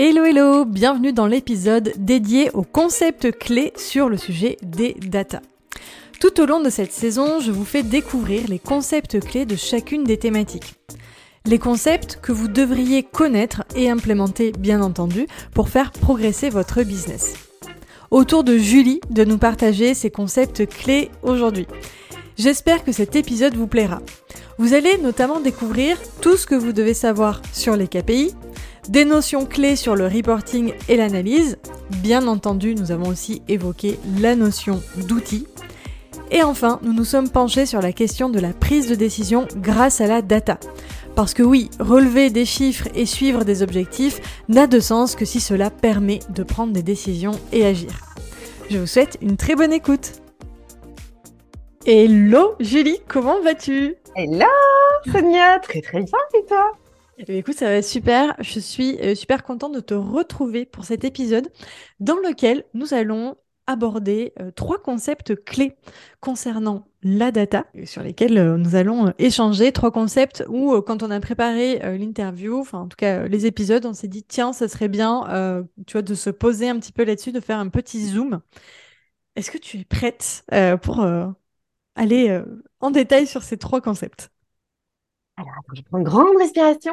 [0.00, 5.42] Hello hello, bienvenue dans l'épisode dédié aux concepts clés sur le sujet des data.
[6.20, 10.04] Tout au long de cette saison, je vous fais découvrir les concepts clés de chacune
[10.04, 10.76] des thématiques.
[11.46, 17.34] Les concepts que vous devriez connaître et implémenter bien entendu pour faire progresser votre business.
[18.12, 21.66] Autour de Julie de nous partager ces concepts clés aujourd'hui.
[22.36, 24.00] J'espère que cet épisode vous plaira.
[24.58, 28.32] Vous allez notamment découvrir tout ce que vous devez savoir sur les KPI,
[28.88, 31.58] des notions clés sur le reporting et l'analyse.
[32.02, 35.46] Bien entendu, nous avons aussi évoqué la notion d'outils.
[36.30, 40.00] Et enfin, nous nous sommes penchés sur la question de la prise de décision grâce
[40.00, 40.58] à la data.
[41.14, 45.40] Parce que oui, relever des chiffres et suivre des objectifs n'a de sens que si
[45.40, 47.90] cela permet de prendre des décisions et agir.
[48.70, 50.12] Je vous souhaite une très bonne écoute.
[51.86, 53.94] Hello Julie, comment vas-tu?
[54.14, 54.46] Hello
[55.10, 56.72] Sonia, très très bien et toi?
[57.26, 58.34] Écoute, ça va être super.
[58.40, 61.48] Je suis euh, super contente de te retrouver pour cet épisode
[62.00, 65.76] dans lequel nous allons aborder euh, trois concepts clés
[66.20, 69.72] concernant la data sur lesquels euh, nous allons échanger.
[69.72, 73.92] Trois concepts où, quand on a préparé l'interview, enfin en tout cas les épisodes, on
[73.94, 77.32] s'est dit tiens, ça serait bien, tu vois, de se poser un petit peu là-dessus,
[77.32, 78.40] de faire un petit zoom.
[79.36, 80.44] Est-ce que tu es prête
[80.82, 81.06] pour
[81.94, 82.42] aller
[82.80, 84.30] en détail sur ces trois concepts?
[85.38, 86.92] Alors, je prends une grande respiration.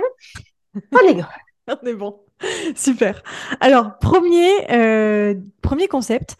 [0.92, 1.22] On est
[1.68, 2.20] On est bon.
[2.76, 3.24] Super.
[3.60, 5.34] Alors, premier, euh,
[5.64, 6.38] premier concept,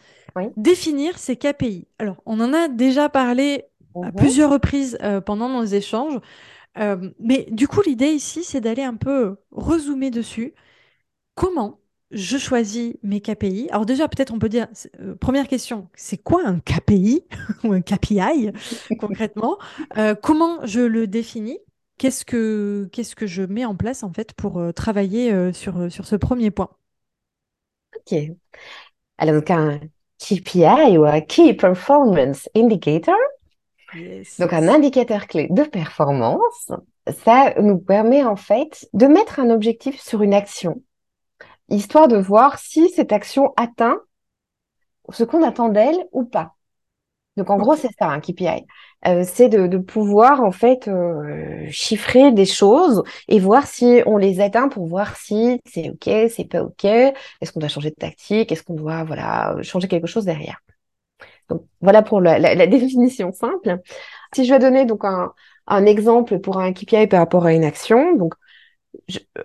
[0.56, 1.88] définir ses KPI.
[1.98, 3.64] Alors, on en a déjà parlé
[3.96, 4.12] à mhm.
[4.14, 6.20] plusieurs reprises euh, pendant nos échanges.
[6.78, 10.54] Euh, mais du coup, l'idée ici, c'est d'aller un peu rezoomer dessus.
[11.34, 11.80] Comment
[12.12, 13.68] je choisis mes KPI.
[13.70, 14.68] Alors déjà, peut-être on peut dire,
[15.20, 17.24] première question, c'est quoi un KPI
[17.64, 18.52] ou un KPI
[19.00, 19.58] concrètement?
[20.22, 21.58] Comment je le définis?
[21.98, 25.78] Qu'est-ce que, qu'est-ce que je mets en place en fait pour euh, travailler euh, sur,
[25.78, 26.70] euh, sur ce premier point?
[27.96, 28.18] Ok.
[29.18, 29.80] Alors, donc un
[30.18, 33.16] KPI ou un Key Performance Indicator,
[34.38, 36.70] donc un indicateur clé de performance,
[37.24, 40.82] ça nous permet en fait de mettre un objectif sur une action,
[41.68, 44.00] histoire de voir si cette action atteint
[45.10, 46.54] ce qu'on attend d'elle ou pas.
[47.36, 48.66] Donc en gros, c'est ça un KPI.
[49.06, 54.40] Euh, c'est de, pouvoir en fait euh, chiffrer des choses et voir si on les
[54.40, 58.50] atteint pour voir si c'est ok, c'est pas ok, est-ce qu'on doit changer de tactique,
[58.50, 60.60] est-ce qu'on doit voilà changer quelque chose derrière.
[61.48, 63.78] Donc voilà pour la, définition simple.
[64.34, 68.16] Si je vais donner donc un, exemple pour un KPI par rapport à une action,
[68.16, 68.34] donc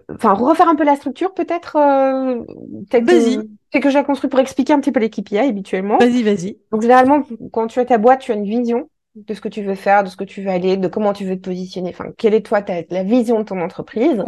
[0.10, 2.42] enfin refaire un peu la structure peut-être euh,
[2.90, 3.38] vas-y
[3.74, 6.82] c'est que j'ai construit pour expliquer un petit peu les KPI habituellement vas-y vas-y donc
[6.82, 9.76] généralement quand tu as ta boîte tu as une vision de ce que tu veux
[9.76, 11.90] faire, de ce que tu veux aller, de comment tu veux te positionner.
[11.90, 14.24] Enfin, quelle est toi ta, la vision de ton entreprise?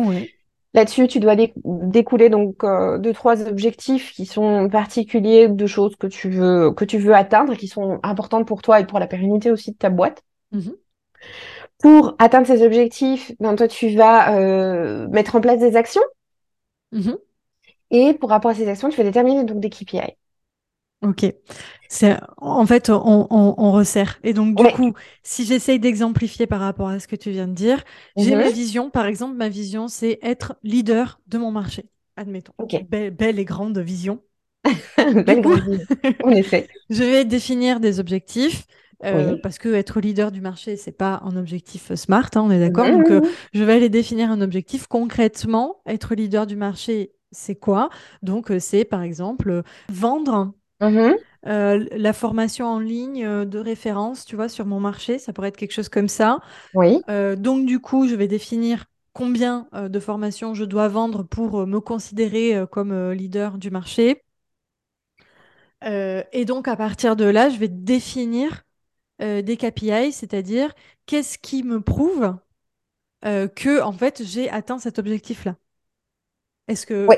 [0.76, 6.08] Là-dessus, tu dois découler donc euh, deux trois objectifs qui sont particuliers, de choses que
[6.08, 9.52] tu veux que tu veux atteindre, qui sont importantes pour toi et pour la pérennité
[9.52, 10.24] aussi de ta boîte.
[10.52, 10.76] Mm-hmm.
[11.80, 16.02] Pour atteindre ces objectifs, ben, toi tu vas euh, mettre en place des actions.
[16.92, 17.18] Mm-hmm.
[17.92, 20.18] Et pour rapport à ces actions, tu vas déterminer donc des KPI.
[21.04, 21.26] Ok.
[21.90, 24.20] C'est en fait on, on, resserre.
[24.24, 27.54] Et donc du coup, si j'essaye d'exemplifier par rapport à ce que tu viens de
[27.54, 27.84] dire,
[28.18, 28.54] j'ai ma mhm.
[28.54, 28.90] vision.
[28.90, 31.86] Par exemple, ma vision, c'est être leader de mon marché.
[32.16, 32.54] Admettons.
[32.90, 34.22] Belle, et grande vision.
[34.98, 35.88] belle grande vision.
[36.24, 36.68] En effet.
[36.90, 38.66] Je vais définir des objectifs.
[39.04, 42.60] Euh, parce que être leader du marché, c'est pas un objectif smart, hein, on est
[42.60, 42.88] d'accord.
[42.88, 43.20] Donc, euh,
[43.54, 45.82] je vais aller définir un objectif concrètement.
[45.86, 47.90] Être leader du marché, c'est quoi?
[48.22, 50.54] Donc, euh, c'est par exemple vendre
[50.90, 51.16] Mhm.
[51.46, 55.50] Euh, la formation en ligne euh, de référence, tu vois, sur mon marché, ça pourrait
[55.50, 56.40] être quelque chose comme ça.
[56.74, 57.02] Oui.
[57.10, 61.80] Euh, donc, du coup, je vais définir combien de formations je dois vendre pour me
[61.80, 64.24] considérer comme leader du marché.
[65.84, 68.64] et donc, à partir de là, je vais définir
[69.20, 70.74] des KPI, c'est-à-dire
[71.06, 72.36] qu'est-ce qui me prouve
[73.22, 75.58] que, en fait, j'ai atteint cet objectif-là.
[76.68, 77.18] Est-ce que oui.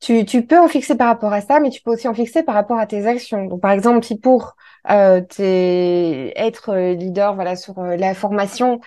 [0.00, 2.42] Tu, tu, peux en fixer par rapport à ça, mais tu peux aussi en fixer
[2.42, 3.44] par rapport à tes actions.
[3.46, 4.56] Donc, par exemple, si pour
[4.90, 5.20] euh,
[6.36, 8.80] être euh, leader voilà, sur euh, la formation,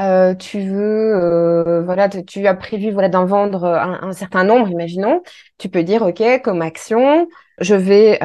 [0.00, 5.22] euh, tu veux, voilà, tu as prévu voilà d'en vendre un, un, certain nombre, imaginons,
[5.58, 7.28] tu peux dire, ok, comme action,
[7.60, 8.18] je vais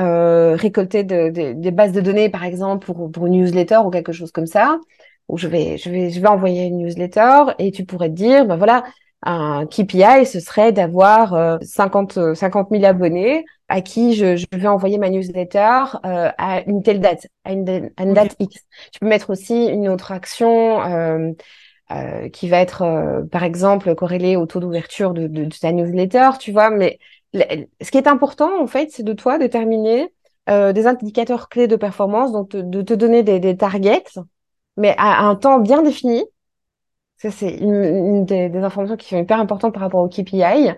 [0.56, 4.45] récolter des bases de données, par exemple, pour, pour une newsletter ou quelque chose comme
[4.45, 4.80] ça,
[5.28, 8.45] ou je vais, je vais, je vais envoyer une newsletter et tu pourrais te dire,
[8.45, 8.83] ben voilà,
[9.25, 14.98] un KPI, ce serait d'avoir 50, 50 000 abonnés à qui je, je vais envoyer
[14.98, 18.62] ma newsletter euh, à une telle date, à une, date X.
[18.92, 21.31] Tu peux mettre aussi une autre action euh,
[21.92, 26.31] euh, qui va être, euh, par exemple, corrélée au taux d'ouverture de, de, ta newsletter,
[26.39, 26.69] tu vois.
[26.69, 27.00] Mais
[27.33, 30.12] ce qui est important, en fait, c'est de toi déterminer
[30.50, 34.04] euh, des indicateurs clés de performance, donc de te donner des, des targets,
[34.78, 36.24] mais à, un temps bien défini.
[37.25, 40.69] Ça, c'est une, une des, des, informations qui sont hyper importantes par rapport au KPI.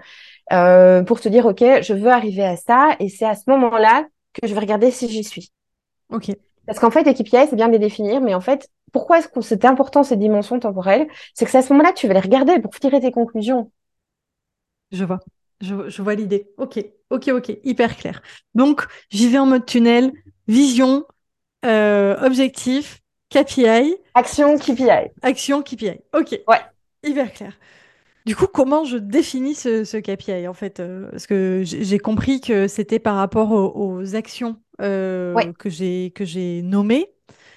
[0.53, 4.07] Euh, pour te dire, OK, je veux arriver à ça, et c'est à ce moment-là
[4.31, 5.51] que je vais regarder si j'y suis.
[6.09, 6.31] OK.
[6.65, 9.27] Parce qu'en fait, les KPI, c'est bien de les définir, mais en fait, pourquoi est-ce
[9.27, 11.07] que c'est important ces dimensions temporelles?
[11.33, 13.69] C'est que c'est à ce moment-là que tu vas les regarder pour tirer tes conclusions.
[14.91, 15.19] Je vois.
[15.59, 16.49] Je, je vois l'idée.
[16.57, 16.79] Ok,
[17.09, 18.21] ok, ok, hyper clair.
[18.55, 20.13] Donc, j'y vais en mode tunnel,
[20.47, 21.05] vision,
[21.65, 23.95] euh, objectif, KPI.
[24.13, 25.11] Action, KPI.
[25.21, 25.99] Action, KPI.
[26.13, 26.39] Ok.
[26.47, 26.61] Ouais.
[27.03, 27.53] Hyper clair.
[28.25, 32.41] Du coup, comment je définis ce, ce KPI en fait euh, Parce que j'ai compris
[32.41, 37.09] que c'était par rapport aux, actions euh, que j'ai que j'ai nommées.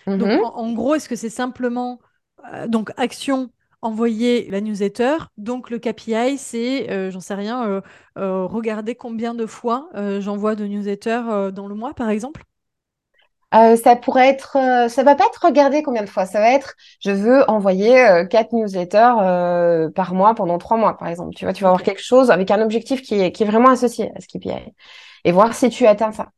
[0.06, 0.44] Donc, mm-hmm.
[0.44, 1.98] en, gros, est-ce que c'est simplement
[2.52, 3.50] euh, donc action
[3.82, 7.82] envoyer la newsletter Donc le KPI, c'est, j'en sais rien,
[8.14, 9.88] regarder combien de fois
[10.20, 12.42] j'envoie de newsletters dans le mois, par exemple
[13.54, 16.24] euh, ça pourrait être, euh, ça va pas être regardé combien de fois.
[16.26, 16.74] Ça va être,
[17.04, 21.34] je veux envoyer euh, quatre newsletters euh, par mois pendant trois mois, par exemple.
[21.34, 23.70] Tu vois, tu vas avoir quelque chose avec un objectif qui est, qui est vraiment
[23.70, 24.72] associé à ce KPI
[25.24, 26.28] et voir si tu atteins ça.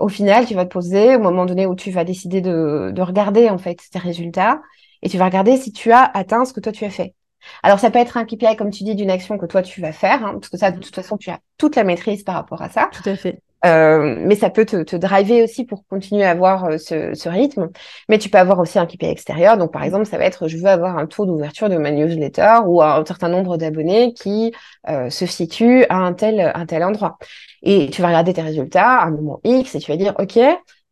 [0.00, 3.02] au final, tu vas te poser au moment donné où tu vas décider de, de
[3.02, 4.60] regarder en fait tes résultats
[5.02, 7.14] et tu vas regarder si tu as atteint ce que toi tu as fait.
[7.62, 9.92] Alors, ça peut être un KPI, comme tu dis, d'une action que toi tu vas
[9.92, 12.62] faire, hein, parce que ça, de toute façon, tu as toute la maîtrise par rapport
[12.62, 12.88] à ça.
[12.92, 13.40] Tout à fait.
[13.64, 17.28] Euh, mais ça peut te, te, driver aussi pour continuer à avoir euh, ce, ce,
[17.28, 17.70] rythme.
[18.08, 19.56] Mais tu peux avoir aussi un KPI extérieur.
[19.56, 22.58] Donc, par exemple, ça va être je veux avoir un taux d'ouverture de ma newsletter
[22.66, 24.52] ou un certain nombre d'abonnés qui
[24.88, 27.18] euh, se situe à un tel, un tel endroit.
[27.62, 30.38] Et tu vas regarder tes résultats à un moment X et tu vas dire, OK,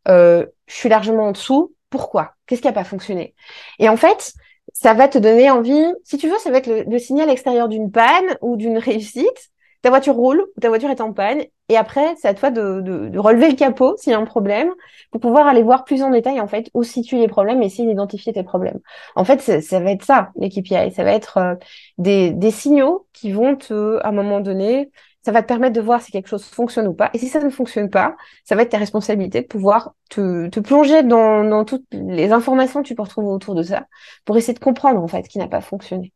[0.07, 1.73] euh, je suis largement en dessous.
[1.89, 2.33] Pourquoi?
[2.47, 3.35] Qu'est-ce qui n'a pas fonctionné?
[3.79, 4.33] Et en fait,
[4.73, 7.69] ça va te donner envie, si tu veux, ça va être le, le signal extérieur
[7.69, 9.51] d'une panne ou d'une réussite
[9.85, 11.43] ta voiture roule ou ta voiture est en panne.
[11.69, 14.71] Et après, c'est à toi de, relever le capot s'il y a un problème
[15.11, 17.87] pour pouvoir aller voir plus en détail, en fait, où situent les problèmes et essayer
[17.87, 18.79] d'identifier tes problèmes.
[19.15, 20.89] En fait, ça va être ça, l'équipe AI.
[20.89, 21.53] Ça va être euh,
[21.99, 24.89] des, signaux qui vont te, à un moment donné,
[25.21, 27.11] ça va te permettre de voir si quelque chose fonctionne ou pas.
[27.13, 30.59] Et si ça ne fonctionne pas, ça va être ta responsabilité de pouvoir te, te
[30.59, 33.85] plonger dans, dans toutes les informations que tu peux retrouver autour de ça
[34.25, 36.11] pour essayer de comprendre, en fait, ce qui n'a pas fonctionné.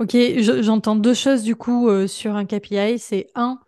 [0.00, 0.16] Ok,
[0.62, 2.98] j'entends deux choses du coup euh, sur un KPI.
[2.98, 3.60] C'est un,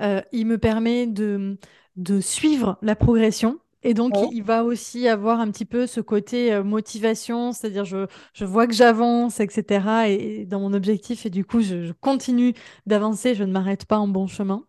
[0.00, 1.58] euh, il me permet de,
[1.96, 3.58] de suivre la progression.
[3.82, 8.06] Et donc, il va aussi avoir un petit peu ce côté euh, motivation, c'est-à-dire je,
[8.34, 10.06] je vois que j'avance, etc.
[10.08, 12.52] Et, dans mon objectif, et du coup, je, je continue
[12.84, 14.64] d'avancer, je ne m'arrête pas en bon chemin.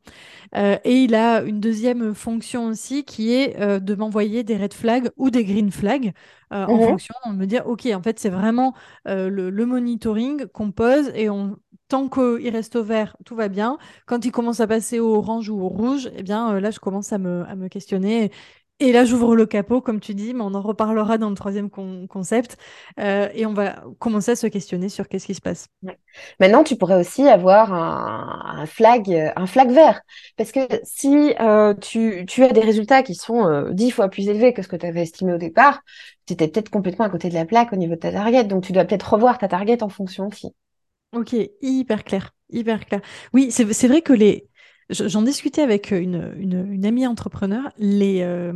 [0.56, 4.74] Euh, et il a une deuxième fonction aussi qui est euh, de m'envoyer des red
[4.74, 6.14] flags ou des green flags
[6.54, 8.74] en fonction, de me dire, OK, en fait, c'est vraiment
[9.06, 11.56] le, monitoring qu'on pose et on,
[11.88, 13.78] tant qu'il reste au vert, tout va bien.
[14.06, 17.14] Quand il commence à passer au orange ou au rouge, eh bien, là, je commence
[17.14, 18.32] à me, à me questionner
[18.82, 21.70] et là, j'ouvre le capot, comme tu dis, mais on en reparlera dans le troisième
[21.70, 22.58] concept.
[23.00, 25.68] Euh, et on va commencer à se questionner sur qu'est-ce qui se passe.
[26.40, 30.02] Maintenant, tu pourrais aussi avoir un, flag, un flag vert.
[30.36, 34.28] Parce que si euh, tu, tu, as des résultats qui sont euh, dix fois plus
[34.28, 35.82] élevés que ce que tu avais estimé au départ,
[36.26, 38.46] tu étais peut-être complètement à côté de la plaque au niveau de ta target.
[38.46, 40.56] Donc, tu dois peut-être revoir ta target en fonction aussi.
[41.14, 43.02] Ok, hyper clair, hyper clair.
[43.34, 44.48] Oui, c'est vrai que les,
[44.92, 48.54] J'en discutais avec une, amie entrepreneur, les, euh,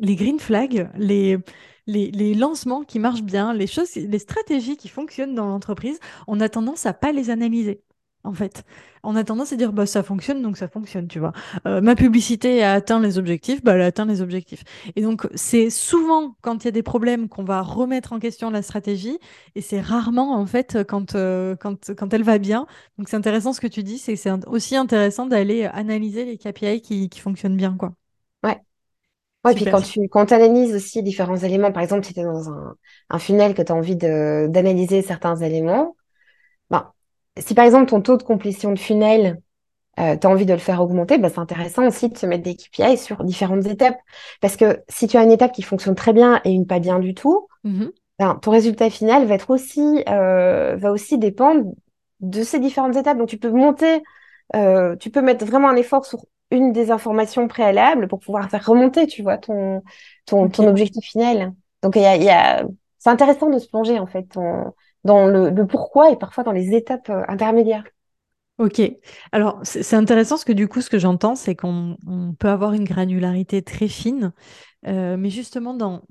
[0.00, 5.98] green flags, les, lancements qui marchent bien, les choses, les stratégies qui fonctionnent dans l'entreprise,
[6.28, 7.82] on a tendance à pas les analyser
[8.24, 8.64] en fait.
[9.02, 11.32] On a tendance à dire bah ça fonctionne donc ça fonctionne, tu vois.
[11.66, 14.62] Euh, ma publicité a atteint les objectifs, bah elle a atteint les objectifs.
[14.96, 18.50] Et donc c'est souvent quand il y a des problèmes qu'on va remettre en question
[18.50, 19.18] la stratégie
[19.54, 22.66] et c'est rarement en fait quand euh, quand quand elle va bien.
[22.98, 26.80] Donc c'est intéressant ce que tu dis, c'est c'est aussi intéressant d'aller analyser les KPI
[26.82, 27.92] qui qui fonctionnent bien quoi.
[28.44, 28.60] Ouais.
[29.44, 32.50] Ouais, puis quand tu quand analyses aussi différents éléments, par exemple, si tu es dans
[32.50, 32.76] un,
[33.10, 35.96] un funnel que tu as envie d'analyser certains éléments,
[36.70, 36.92] ben,
[37.38, 39.40] si par exemple ton taux de complétion de funnel,
[40.00, 42.44] euh, tu as envie de le faire augmenter, bah, c'est intéressant aussi de se mettre
[42.44, 43.98] des KPI sur différentes étapes.
[44.40, 46.98] Parce que si tu as une étape qui fonctionne très bien et une pas bien
[46.98, 47.86] du tout, mmh
[48.18, 51.72] ben, ton résultat final va être aussi, euh, va aussi dépendre
[52.20, 53.18] de ces différentes étapes.
[53.18, 54.02] Donc tu peux monter,
[54.54, 58.64] euh, tu peux mettre vraiment un effort sur une des informations préalables pour pouvoir faire
[58.64, 59.82] remonter, tu vois, ton,
[60.26, 61.52] ton, ton objectif final.
[61.82, 62.64] Donc, il y a, y a...
[62.98, 64.36] c'est intéressant de se plonger, en fait,
[65.04, 67.84] dans le, le, pourquoi et parfois dans les étapes euh, intermédiaires.
[68.58, 68.80] Ok.
[69.32, 71.96] Alors, c'est intéressant parce que du coup, ce que j'entends, c'est qu'on
[72.38, 74.32] peut avoir une granularité très fine,
[74.86, 76.02] euh, mais justement, dans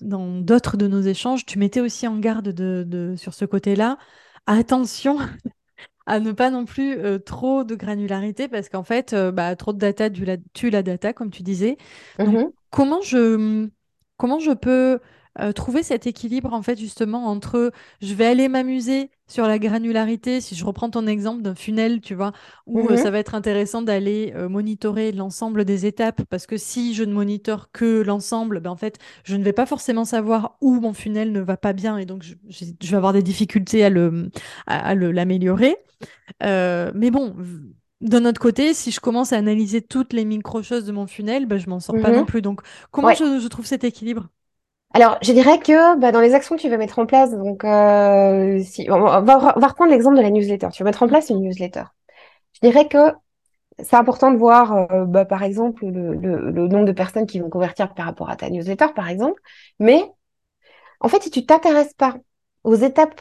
[0.00, 3.98] dans d'autres de nos échanges, tu mettais aussi en garde de, de sur ce côté-là.
[4.46, 5.18] Attention
[6.06, 9.72] à ne pas non plus euh, trop de granularité parce qu'en fait, euh, bah, trop
[9.72, 11.76] de data tue la, data, comme tu disais.
[12.18, 13.68] Donc, mmh comment je,
[14.16, 14.98] comment je peux
[15.40, 20.40] euh, trouver cet équilibre, en fait, justement, entre je vais aller m'amuser sur la granularité,
[20.40, 22.32] si je reprends ton exemple d'un funnel, tu vois,
[22.66, 27.02] où mmh ça va être intéressant d'aller monitorer l'ensemble des étapes, parce que si je
[27.02, 30.92] ne monitore que l'ensemble, ben, en fait, je ne vais pas forcément savoir où mon
[30.92, 34.30] funnel ne va pas bien, et donc je, je vais avoir des difficultés à le,
[34.66, 35.76] à, l'améliorer.
[36.42, 37.34] Euh, mais bon,
[38.00, 41.58] d'un autre côté, si je commence à analyser toutes les micro-choses de mon funnel, ben,
[41.58, 42.26] je m'en sors pas non mhm.
[42.26, 42.42] plus.
[42.42, 42.60] Donc,
[42.90, 44.28] comment je, trouve cet équilibre?
[44.94, 47.64] Alors, je dirais que bah, dans les actions que tu vas mettre en place, donc
[47.64, 50.68] euh, si on va, reprendre l'exemple de la newsletter.
[50.72, 51.84] Tu vas mettre en place une newsletter.
[52.54, 53.12] Je dirais que
[53.82, 57.48] c'est important de voir, euh, bah, par exemple, le, le, nombre de personnes qui vont
[57.48, 59.40] convertir par rapport à ta newsletter, par exemple.
[59.78, 60.04] Mais
[61.00, 62.16] en fait, si tu t'intéresses pas
[62.64, 63.20] aux étapes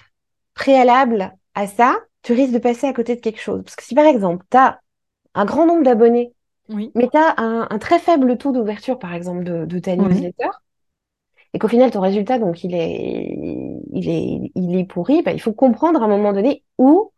[0.54, 3.64] préalables à ça, tu risques de passer à côté de quelque chose.
[3.64, 4.80] Parce que si par exemple, tu as
[5.34, 6.34] un grand nombre d'abonnés,
[6.70, 10.50] mais tu as un, très faible taux d'ouverture, par exemple, de, ta newsletter,
[11.54, 13.36] et qu'au final, ton résultat, donc, il est,
[13.92, 17.12] il est, il est pourri, bah, il faut comprendre à un moment donné où,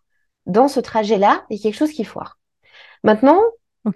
[0.46, 2.40] dans ce trajet-là, il y a quelque chose qui foire.
[3.04, 3.40] Maintenant,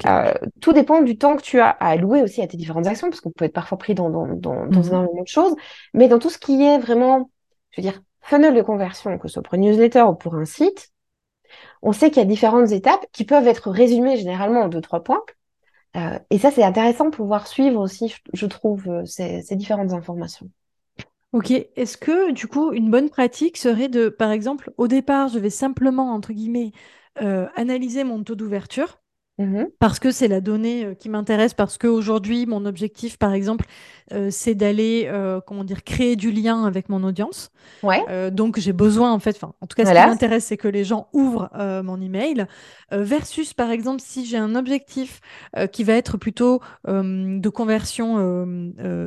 [0.06, 3.10] euh, tout dépend du temps que tu as à allouer aussi à tes différentes actions,
[3.10, 4.88] parce qu'on peut être parfois pris dans, dans, dans, dans mhm.
[4.88, 5.56] énormément de choses,
[5.94, 7.32] mais dans tout ce qui est vraiment,
[7.72, 10.46] je veux dire, funnel de conversion, que ce soit pour une newsletter ou pour un
[10.46, 10.92] site,
[11.82, 15.04] on sait qu'il y a différentes étapes qui peuvent être résumées généralement en deux, trois
[15.04, 15.24] points.
[15.96, 20.50] Euh, et ça, c'est intéressant de pouvoir suivre aussi, je trouve, euh, ces, différentes informations.
[21.34, 25.40] Ok, est-ce que du coup, une bonne pratique serait de, par exemple, au départ, je
[25.40, 26.72] vais simplement, entre guillemets,
[27.22, 29.00] euh, analyser mon taux d'ouverture
[29.40, 33.66] Mmh parce que c'est la donnée euh, qui m'intéresse, parce qu'aujourd'hui, mon objectif, par exemple,
[34.12, 37.52] euh, c'est d'aller, euh, comment dire, créer du lien avec mon audience.
[37.84, 38.32] Ouais.
[38.32, 41.10] donc, j'ai besoin, en fait, en tout cas, ce qui m'intéresse, c'est que les gens
[41.14, 41.50] ouvrent
[41.84, 42.46] mon email.
[42.92, 45.20] versus, par exemple, si j'ai un objectif
[45.74, 48.16] qui va être plutôt de conversion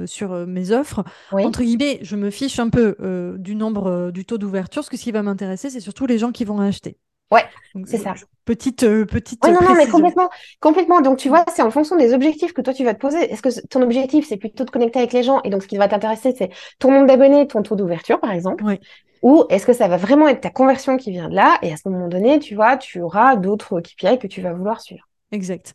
[0.06, 2.96] sur mes offres, entre guillemets, je me fiche un peu
[3.38, 4.84] du nombre, du taux d'ouverture.
[4.84, 6.98] Ce que ce qui va m'intéresser, c'est surtout les gens qui vont acheter.
[7.30, 7.44] Ouais,
[7.86, 8.14] c'est ça.
[8.44, 9.42] Petite, euh, petite.
[9.44, 10.28] non, non, mais complètement,
[10.60, 11.00] complètement.
[11.00, 13.18] Donc, tu vois, c'est en fonction des objectifs que toi tu vas te poser.
[13.32, 15.76] Est-ce que ton objectif c'est plutôt de connecter avec les gens et donc ce qui
[15.76, 18.64] va t'intéresser c'est ton nombre d'abonnés, ton taux d'ouverture, par exemple?
[18.64, 18.80] Oui.
[19.22, 21.76] Ou est-ce que ça va vraiment être ta conversion qui vient de là et à
[21.76, 25.06] ce moment donné, tu vois, tu auras d'autres KPI que tu vas vouloir suivre?
[25.32, 25.74] Exact.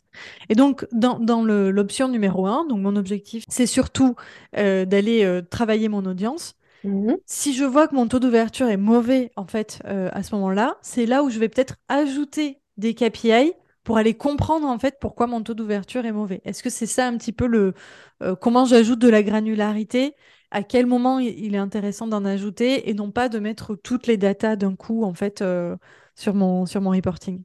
[0.50, 4.14] Et donc, dans, dans l'option numéro un, donc mon objectif, c'est surtout
[4.58, 6.55] euh, d'aller euh, travailler mon audience.
[6.86, 7.16] Mhm.
[7.26, 10.78] Si je vois que mon taux d'ouverture est mauvais, en fait, euh, à ce moment-là,
[10.82, 15.26] c'est là où je vais peut-être ajouter des KPI pour aller comprendre, en fait, pourquoi
[15.26, 16.40] mon taux d'ouverture est mauvais.
[16.44, 17.74] Est-ce que c'est ça un petit peu le...
[18.22, 20.14] Euh, comment j'ajoute de la granularité
[20.52, 24.16] à quel moment il est intéressant d'en ajouter et non pas de mettre toutes les
[24.16, 25.76] datas d'un coup, en fait, euh,
[26.14, 27.42] sur, mon, sur mon reporting?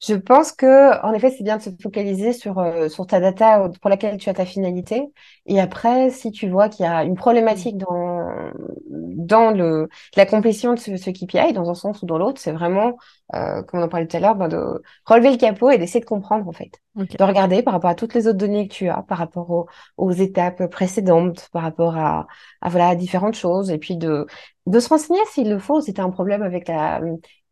[0.00, 3.68] Je pense que, en effet, c'est bien de se focaliser sur, euh, sur ta data
[3.80, 5.02] pour laquelle tu as ta finalité.
[5.46, 8.28] Et après, si tu vois qu'il y a une problématique dans,
[8.88, 12.52] dans le, la complétion de ce, ce KPI, dans un sens ou dans l'autre, c'est
[12.52, 12.96] vraiment,
[13.34, 16.00] euh, comme on en parlait tout à l'heure, ben de relever le capot et d'essayer
[16.00, 16.70] de comprendre, en fait.
[17.18, 19.66] De regarder par rapport à toutes les autres données que tu as, par rapport aux,
[19.96, 22.26] aux étapes précédentes, par rapport à,
[22.60, 23.70] à, voilà, à différentes choses.
[23.70, 24.26] Et puis de,
[24.66, 27.00] de se renseigner s'il le faut, si tu as un problème avec la,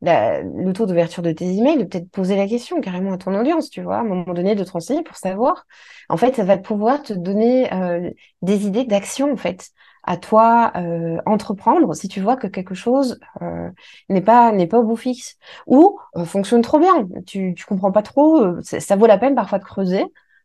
[0.02, 3.70] le taux d'ouverture de tes emails, de peut-être poser la question carrément à ton audience,
[3.70, 5.66] tu vois, à un moment donné, de te renseigner pour savoir.
[6.08, 8.10] En fait, ça va pouvoir te donner euh,
[8.42, 9.70] des idées d'action, en fait,
[10.04, 13.70] à toi euh, entreprendre si tu vois que quelque chose euh,
[14.08, 15.36] n'est pas n'est pas au bout fixe
[15.66, 17.08] ou fonctionne trop bien.
[17.26, 20.04] Tu tu comprends pas trop, ça vaut la peine parfois de creuser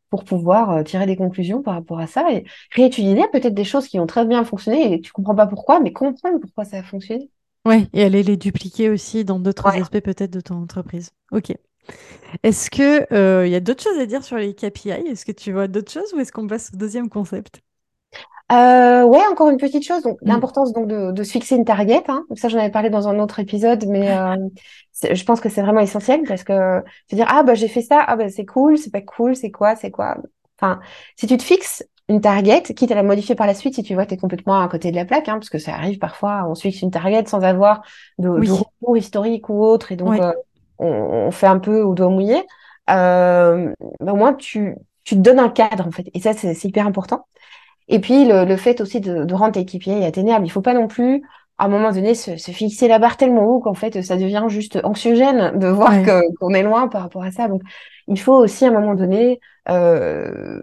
[0.09, 3.99] pour pouvoir tirer des conclusions par rapport à ça et réétudier peut-être des choses qui
[3.99, 7.29] ont très bien fonctionné et tu comprends pas pourquoi, mais comprendre pourquoi ça a fonctionné.
[7.65, 11.11] Oui, et aller les dupliquer aussi dans d'autres aspects peut-être de ton entreprise.
[11.31, 11.53] Ok.
[12.43, 15.51] Est-ce que euh, y a d'autres choses à dire sur les KPI Est-ce que tu
[15.51, 17.61] vois d'autres choses ou est-ce qu'on passe au deuxième concept?
[18.51, 20.01] Euh, ouais, encore une petite chose.
[20.03, 20.27] Donc, mm.
[20.27, 22.03] l'importance donc de, de, se fixer une target.
[22.07, 22.25] Hein.
[22.35, 24.35] Ça, j'en avais parlé dans un autre épisode, mais euh,
[25.11, 28.03] je pense que c'est vraiment essentiel parce que se dire ah bah j'ai fait ça,
[28.05, 30.17] ah bah c'est cool, c'est pas cool, c'est quoi, c'est quoi?
[30.59, 30.79] Enfin,
[31.15, 33.93] si tu te fixes une target, quitte à la modifier par la suite si tu
[33.93, 35.97] vois que tu es complètement à côté de la plaque, hein, parce que ça arrive
[35.97, 37.81] parfois, on fixe une target sans avoir
[38.19, 40.33] de, retour historique ou autre, et donc euh,
[40.77, 42.43] on, fait un peu au doigt mouillé.
[42.89, 46.07] euh, bah, au moins tu, tu te donnes un cadre en fait.
[46.13, 47.25] Et ça, c'est hyper important.
[47.87, 50.45] Et puis le, le fait aussi de, de rendre tes KPI atteignables.
[50.45, 51.23] Il faut pas non plus
[51.61, 54.45] à un moment donné se, se fixer la barre tellement haut qu'en fait ça devient
[54.47, 55.93] juste anxiogène de voir
[56.39, 57.47] qu'on est loin par rapport à ça.
[57.47, 57.61] Donc
[58.07, 59.39] il faut aussi à un moment donné
[59.69, 60.59] euh,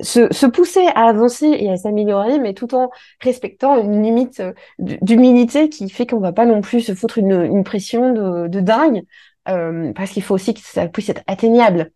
[0.00, 4.52] se, se, pousser à avancer et à s'améliorer, mais tout en respectant une limite euh,
[4.80, 8.60] d'humilité qui fait qu'on va pas non plus se foutre une, une pression de, de
[8.60, 9.04] dingue,
[9.48, 11.92] euh, parce qu'il faut aussi que ça puisse être atteignable.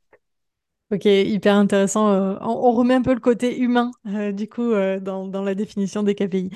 [0.93, 2.09] Ok, hyper intéressant.
[2.13, 5.57] Euh, on, remet un peu le côté humain, euh, du coup, euh, dans, dans, la
[5.57, 6.51] définition des KPI.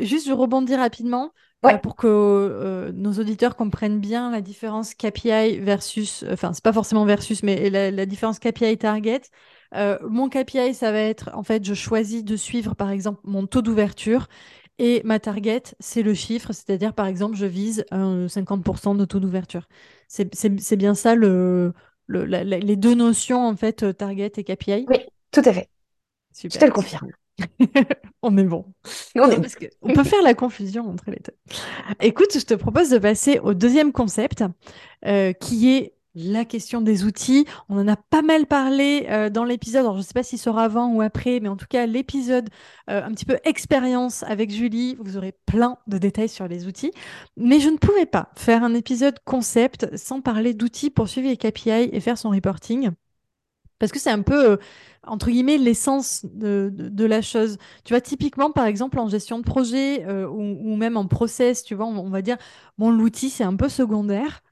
[0.00, 1.32] juste, je rebondis rapidement
[1.82, 7.42] pour que nos auditeurs comprennent bien la différence KPI versus, enfin, c'est pas forcément versus,
[7.42, 9.20] mais la, la différence KPI target.
[9.74, 13.60] mon KPI, ça va être, en fait, je choisis de suivre, par exemple, mon taux
[13.60, 14.28] d'ouverture.
[14.78, 19.18] Et ma target, c'est le chiffre, c'est-à-dire, par exemple, je vise un 50% de taux
[19.18, 19.68] d'ouverture.
[20.06, 21.74] C'est bien ça le,
[22.08, 24.98] les deux notions, en fait, euh, target et KPI Oui,
[25.30, 25.68] tout à fait.
[26.42, 27.10] Je te le confirme.
[28.22, 28.64] on est bon.
[29.14, 29.30] On,
[29.82, 31.54] on peut faire la confusion entre les deux.
[32.00, 34.44] Écoute, je te propose de passer au deuxième concept,
[35.06, 37.46] euh, qui est la question des outils.
[37.68, 39.86] On en a pas mal parlé euh, dans l'épisode.
[39.92, 42.50] Je ne sais pas si ce sera avant ou après, mais en tout cas, l'épisode
[42.90, 46.92] euh, un petit peu expérience avec Julie, vous aurez plein de détails sur les outils.
[47.36, 51.36] Mais je ne pouvais pas faire un épisode concept sans parler d'outils pour suivre les
[51.36, 52.90] KPI et faire son reporting.
[53.78, 54.56] Parce que c'est un peu, euh,
[55.06, 57.58] entre guillemets, l'essence de, la chose.
[57.84, 61.86] Tu vois, typiquement, par exemple, en gestion de projet ou, même en process, tu vois,
[61.86, 62.38] on, on va dire,
[62.76, 64.42] bon, l'outil, c'est un peu secondaire.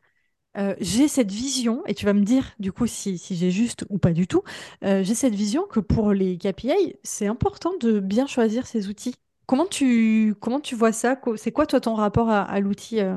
[0.57, 3.99] Euh, j'ai cette vision, et tu vas me dire du coup si, j'ai juste ou
[3.99, 4.43] pas du tout,
[4.85, 9.15] euh, j'ai cette vision que pour les KPI, c'est important de bien choisir ces outils.
[9.47, 11.17] Comment tu, comment tu vois ça?
[11.37, 13.17] C'est quoi toi ton rapport à, l'outil euh?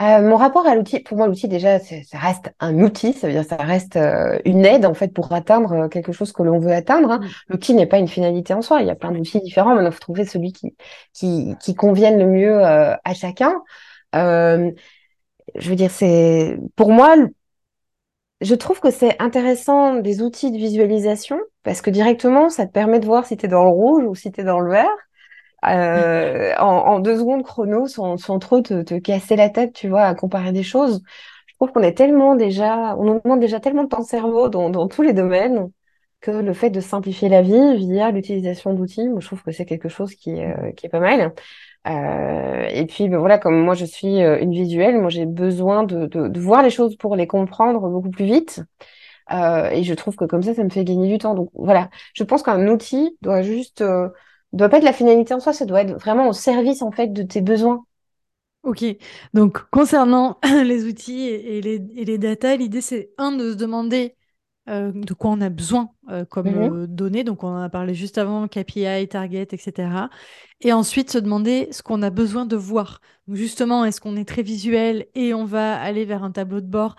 [0.00, 3.44] mon rapport à l'outil, pour moi, l'outil déjà, ça reste un outil, ça veut dire
[3.44, 3.98] ça reste
[4.44, 7.10] une aide en fait pour atteindre quelque chose que l'on veut atteindre.
[7.10, 7.18] Hein.
[7.18, 7.28] Mmh.
[7.48, 8.82] L'outil n'est pas une finalité en soi.
[8.82, 10.76] Il y a plein d'outils différents, mais il faut trouver celui qui,
[11.12, 13.54] qui, qui convienne le mieux à chacun
[15.56, 17.16] je veux dire, c'est pour moi,
[18.40, 23.00] je trouve que c'est intéressant des outils de visualisation parce que directement, ça te permet
[23.00, 24.88] de voir si tu es dans le rouge ou si tu es dans le vert.
[25.64, 30.52] Euh, en, deux secondes chrono, sans, trop te, casser la tête, tu vois, à comparer
[30.52, 31.02] des choses.
[31.46, 34.48] Je trouve qu'on est tellement déjà, on nous demande déjà tellement de temps de cerveau
[34.48, 35.70] dans, tous les domaines
[36.20, 39.88] que le fait de simplifier la vie via l'utilisation d'outils, je trouve que c'est quelque
[39.88, 41.32] chose qui, euh, qui est pas mal.
[41.88, 45.84] Euh, et puis ben voilà, comme moi je suis euh, une visuelle, moi j'ai besoin
[45.84, 48.62] de, de, de, voir les choses pour les comprendre beaucoup plus vite.
[49.32, 51.34] Euh, et je trouve que comme ça, ça me fait gagner du temps.
[51.34, 54.08] Donc voilà, je pense qu'un outil doit juste, euh,
[54.52, 57.08] doit pas être la finalité en soi, ça doit être vraiment au service en fait
[57.08, 57.84] de tes besoins.
[58.64, 58.84] Ok,
[59.34, 64.16] donc concernant les outils et, les, et les data, l'idée c'est un de se demander
[64.68, 66.82] euh, de quoi on a besoin euh, comme mhm.
[66.82, 67.24] euh, données.
[67.24, 69.72] Donc, on en a parlé juste avant, KPI, target, etc.
[70.60, 73.00] Et ensuite, se demander ce qu'on a besoin de voir.
[73.26, 76.66] Donc, justement, est-ce qu'on est très visuel et on va aller vers un tableau de
[76.66, 76.96] bord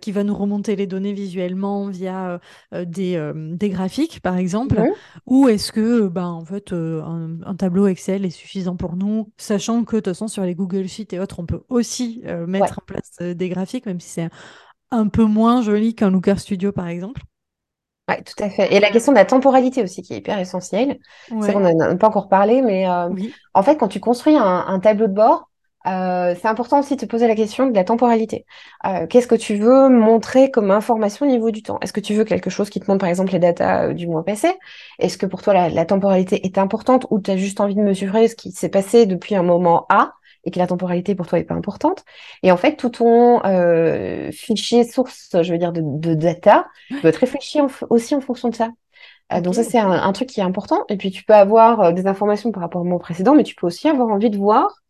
[0.00, 2.38] qui va nous remonter les données visuellement via
[2.72, 4.80] des, des, graphiques, par exemple?
[5.26, 9.96] Ou est-ce que, ben, en fait, un, tableau Excel est suffisant pour nous, sachant que,
[9.96, 13.18] de toute façon, sur les Google Sheets et autres, on peut aussi mettre en place
[13.20, 14.30] des graphiques, même si c'est un
[15.08, 17.22] peu moins joli qu'un Looker Studio, par exemple.
[18.08, 18.74] Oui, tout à fait.
[18.74, 20.98] Et la question de la temporalité aussi, qui est hyper essentielle.
[21.40, 23.08] C'est qu'on n'en a pas encore parlé, mais euh,
[23.54, 25.48] en fait, quand tu construis un, tableau de bord,
[25.86, 28.44] euh, c'est important aussi de te poser la question de la temporalité.
[28.86, 31.78] Euh, qu'est-ce que tu veux montrer comme information au niveau du temps?
[31.80, 34.24] Est-ce que tu veux quelque chose qui te montre par exemple les datas du mois
[34.24, 34.52] passé?
[34.98, 37.82] Est-ce que pour toi la, la temporalité est importante ou tu as juste envie de
[37.82, 40.12] mesurer ce qui s'est passé depuis un moment A?
[40.44, 42.04] Et que la temporalité pour toi est pas importante.
[42.42, 47.10] Et en fait, tout ton euh, fichier source, je veux dire, de, de data, doit
[47.10, 48.68] être réfléchi aussi en fonction de ça.
[49.32, 50.84] Euh, donc ça, c'est un, truc qui est important.
[50.88, 53.54] Et puis, tu peux avoir euh, des informations par rapport au mois précédent, mais tu
[53.54, 54.82] peux aussi avoir envie de voir,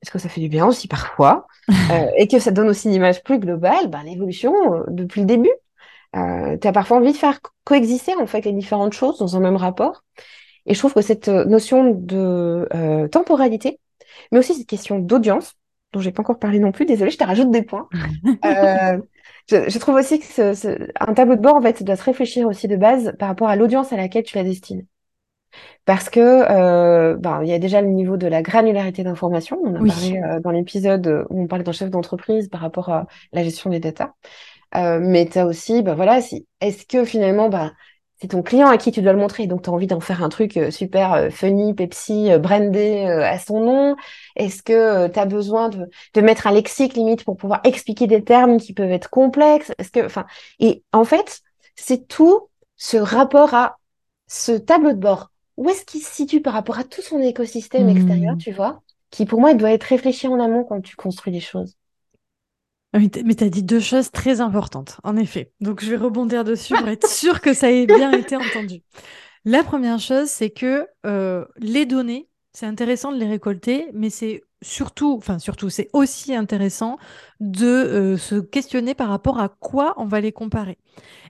[0.00, 2.94] parce que ça fait du bien aussi parfois, euh, et que ça donne aussi une
[2.94, 4.52] image plus globale, ben, l'évolution
[4.88, 5.52] depuis le début.
[6.14, 9.40] Euh, tu as parfois envie de faire coexister en fait les différentes choses dans un
[9.40, 10.04] même rapport.
[10.66, 12.68] Et je trouve que cette notion de
[13.10, 13.80] temporalité,
[14.30, 15.54] mais aussi cette question d'audience,
[15.92, 16.86] dont j'ai pas encore parlé non plus.
[16.86, 17.88] Désolée, je te rajoute des points.
[18.44, 18.98] euh,
[19.48, 22.68] je, trouve aussi que ce, un tableau de bord, en fait, doit se réfléchir aussi
[22.68, 24.86] de base par rapport à l'audience à laquelle tu la destines.
[25.84, 29.58] Parce que euh, ben, il y a déjà le niveau de la granularité d'information.
[29.62, 33.06] On a parlé euh, dans l'épisode où on parlait d'un chef d'entreprise par rapport à
[33.32, 34.12] la gestion des datas.
[34.74, 37.72] Euh, mais tu as aussi, ben voilà, si, est-ce que finalement, ben,
[38.22, 39.48] c'est ton client à qui tu dois le montrer.
[39.48, 43.04] Donc, tu as envie d'en faire un truc euh, super euh, funny, Pepsi, euh, brandé
[43.04, 43.96] à son nom.
[44.36, 48.22] Est-ce que tu as besoin de, de, mettre un lexique limite pour pouvoir expliquer des
[48.22, 49.72] termes qui peuvent être complexes?
[49.78, 50.24] Est-ce que, enfin,
[50.60, 51.40] et en fait,
[51.74, 53.78] c'est tout ce rapport à
[54.28, 55.32] ce tableau de bord.
[55.56, 58.38] Où est-ce qu'il se situe par rapport à tout son écosystème extérieur, hmm.
[58.38, 61.40] tu vois Qui pour moi, il doit être réfléchi en amont quand tu construis les
[61.40, 61.76] choses?
[62.94, 65.52] Mais tu as dit deux choses très importantes, en effet.
[65.60, 68.82] Donc je vais rebondir dessus pour être sûr que ça ait bien été entendu.
[69.44, 74.44] La première chose, c'est que euh, les données, c'est intéressant de les récolter, mais c'est
[74.60, 76.98] surtout, enfin surtout, c'est aussi intéressant
[77.40, 80.78] de euh, se questionner par rapport à quoi on va les comparer.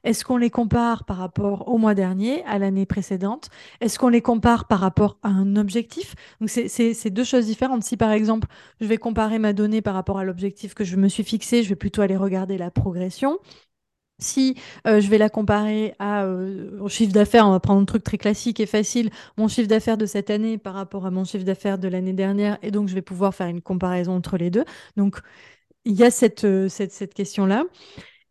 [0.04, 3.50] Est-ce qu'on les compare par rapport au mois dernier, à l'année précédente?
[3.80, 6.14] Est-ce qu'on les compare par rapport à un objectif?
[6.40, 7.84] Donc c'est deux choses différentes.
[7.84, 8.48] Si par exemple,
[8.80, 11.68] je vais comparer ma donnée par rapport à l'objectif que je me suis fixé, je
[11.68, 13.38] vais plutôt aller regarder la progression.
[14.18, 14.54] Si
[14.86, 18.18] euh, je vais la comparer à euh, chiffre d'affaires, on va prendre un truc très
[18.18, 21.78] classique et facile, mon chiffre d'affaires de cette année par rapport à mon chiffre d'affaires
[21.78, 24.64] de l'année dernière, et donc je vais pouvoir faire une comparaison entre les deux.
[24.96, 25.18] Donc
[25.84, 27.64] il y a cette, euh, cette, cette question-là.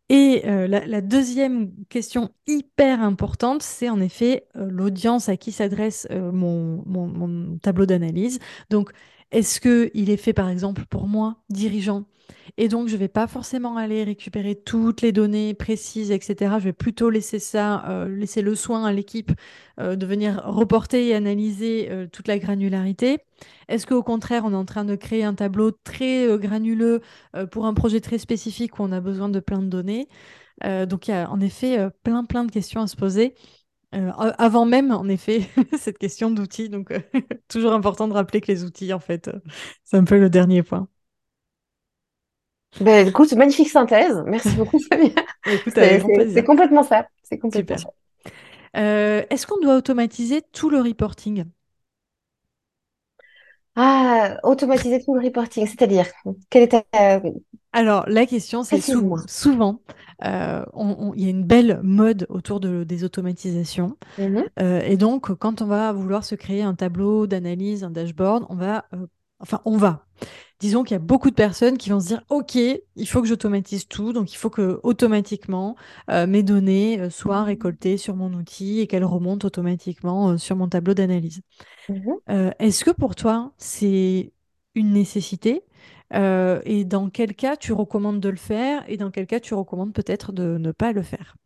[0.08, 7.06] Et la, deuxième question hyper importante, c'est en effet l'audience à qui s'adresse mon, mon,
[7.06, 8.38] mon, tableau d'analyse.
[8.68, 8.90] Donc,
[9.30, 12.04] est-ce qu'il est fait par exemple pour moi, dirigeant?
[12.58, 16.56] Et donc, je ne vais pas forcément aller récupérer toutes les données précises, etc.
[16.58, 19.32] Je vais plutôt laisser ça, euh, laisser le soin à l'équipe
[19.80, 23.18] euh, de venir reporter et analyser euh, toute la granularité.
[23.68, 27.00] Est-ce qu'au contraire, on est en train de créer un tableau très granuleux
[27.50, 30.08] pour un projet très spécifique où on a besoin de plein de données?
[30.62, 33.34] Donc, il y a en effet plein, plein de questions à se poser.
[33.92, 36.68] avant même, en effet, cette question d'outils.
[36.68, 36.92] Donc,
[37.48, 39.30] toujours important de rappeler que les outils, en fait,
[39.84, 40.88] c'est un peu le dernier point.
[42.80, 44.22] Ben, écoute, magnifique synthèse.
[44.26, 45.10] Merci beaucoup, Samia.
[45.44, 47.06] c'est complètement ça.
[47.22, 47.90] C'est complètement Super.
[48.76, 51.44] Euh, Est-ce qu'on doit automatiser tout le reporting?
[53.74, 56.06] Ah, automatiser tout le reporting, c'est-à-dire,
[56.50, 56.76] quelle est
[57.72, 59.80] Alors, la question, c'est souvent,
[60.24, 60.64] euh,
[61.16, 63.96] il y a une belle mode autour de, des automatisations.
[64.18, 64.44] Mm-hmm.
[64.60, 68.56] Euh, et donc, quand on va vouloir se créer un tableau d'analyse, un dashboard, on
[68.56, 69.06] va, euh,
[69.40, 70.04] enfin, on va
[70.62, 73.28] disons qu'il y a beaucoup de personnes qui vont se dire OK, il faut que
[73.28, 75.76] j'automatise tout, donc il faut que automatiquement
[76.10, 80.56] euh, mes données euh, soient récoltées sur mon outil et qu'elles remontent automatiquement euh, sur
[80.56, 81.42] mon tableau d'analyse.
[81.88, 82.22] Mmh
[82.58, 84.32] est-ce que pour toi c'est
[84.74, 85.64] une nécessité?
[86.14, 88.84] Et dans quel cas tu recommandes de le faire?
[88.88, 91.36] Et dans quel cas tu recommandes peut-être de ne pas le faire?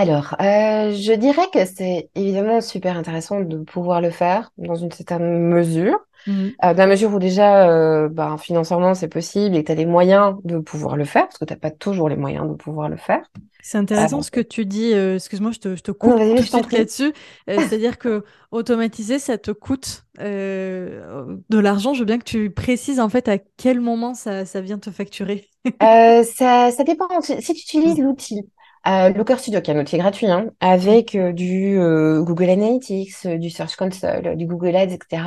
[0.00, 5.48] Alors, je dirais que c'est évidemment super intéressant de pouvoir le faire dans une certaine
[5.48, 5.98] mesure.
[6.26, 6.32] Mmh.
[6.64, 9.74] Euh, dans la mesure où déjà, euh, ben, financièrement, c'est possible et que tu as
[9.74, 12.54] les moyens de pouvoir le faire, parce que tu n'as pas toujours les moyens de
[12.54, 13.22] pouvoir le faire.
[13.62, 14.92] C'est intéressant euh, ce que tu dis.
[14.92, 17.12] Excuse-moi, je te, je te coupe là-dessus.
[17.48, 21.94] C'est-à-dire que automatiser, ça te coûte de l'argent.
[21.94, 24.90] Je veux bien que tu précises en fait à quel moment ça, ça vient te
[24.90, 25.48] facturer.
[25.80, 27.08] ça, ça dépend.
[27.20, 28.46] Si tu utilises l'outil
[28.86, 33.26] euh, Looker Studio, qui est un outil gratuit, hein, avec euh, du euh, Google Analytics,
[33.26, 35.22] euh, du Search Console, du Google Ads, etc.,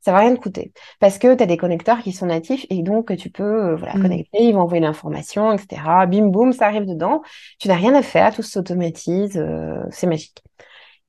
[0.00, 0.72] ça va rien te coûter.
[0.98, 4.02] Parce que tu as des connecteurs qui sont natifs et donc tu peux voilà, mm.
[4.02, 5.82] connecter, ils vont envoyer l'information, etc.
[6.06, 7.22] Bim, boum, ça arrive dedans.
[7.58, 9.42] Tu n'as rien à faire, tout s'automatise,
[9.90, 10.42] c'est magique.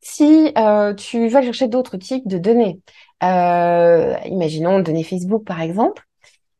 [0.01, 0.54] Si
[0.97, 2.80] tu vas chercher d'autres types de données,
[3.21, 6.04] imaginons données Facebook par exemple,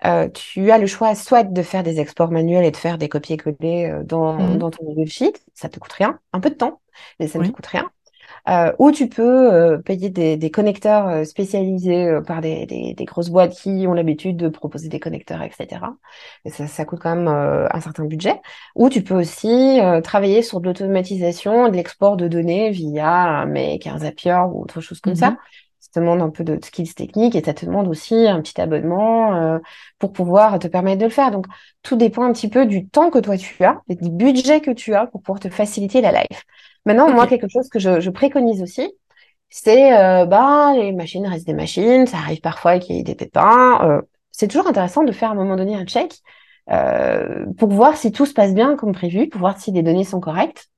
[0.06, 3.10] euh, tu as le choix soit de faire des exports manuels et de faire des
[3.10, 4.58] copier-coller euh, dans, mhm.
[4.58, 6.82] dans, ton Google Sheet, ça te coûte rien, un peu de temps,
[7.20, 7.90] mais ça ne te coûte rien.
[8.50, 13.30] Euh, ou tu peux euh, payer des, des, connecteurs spécialisés par des, des, des, grosses
[13.30, 15.68] boîtes qui ont l'habitude de proposer des connecteurs, etc.
[16.46, 18.42] Et ça, ça coûte quand même un certain budget.
[18.74, 24.00] Ou tu peux aussi travailler sur de l'automatisation de l'export de données via un un
[24.00, 25.38] Zapier ou autre chose comme ça.
[25.94, 29.36] Te demande un peu de skills techniques et ça te demande aussi un petit abonnement
[29.36, 29.60] euh,
[30.00, 31.32] pour pouvoir te permettre de le faire.
[31.32, 31.46] Donc,
[31.84, 34.72] tout dépend un petit peu du temps que toi tu as et du budget que
[34.72, 36.44] tu as pour pouvoir te faciliter la life.
[36.86, 38.90] Maintenant, moi, quelque chose que je, je préconise aussi,
[39.50, 43.16] c'est euh, bah les machines restent des machines, ça arrive parfois qu'il y ait des
[43.16, 43.80] pépins.
[43.84, 44.02] Euh,
[44.32, 46.14] c'est toujours intéressant de faire à un moment donné un check
[46.72, 50.06] euh, pour voir si tout se passe bien comme prévu, pour voir si les données
[50.06, 50.70] sont correctes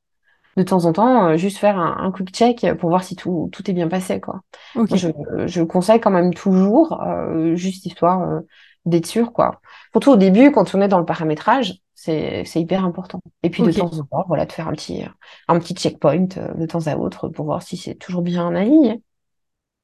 [0.57, 3.69] de temps en temps, euh, juste faire un, quick check pour voir si tout, tout
[3.69, 4.19] est bien passé.
[4.19, 4.41] Quoi.
[4.75, 5.09] Je,
[5.47, 8.39] je conseille quand même toujours, euh, juste histoire euh,
[8.85, 9.33] d'être sûr.
[9.33, 9.61] Quoi.
[9.91, 13.21] Surtout au début, quand on est dans le paramétrage, c'est hyper important.
[13.43, 15.03] Et puis de temps en temps, voilà, de faire un petit,
[15.47, 18.99] un petit checkpoint de temps à autre pour voir si c'est toujours bien en ligne.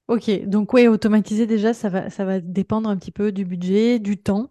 [0.09, 3.99] Ok, donc oui, automatiser déjà, ça va, ça va dépendre un petit peu du budget,
[3.99, 4.49] du temps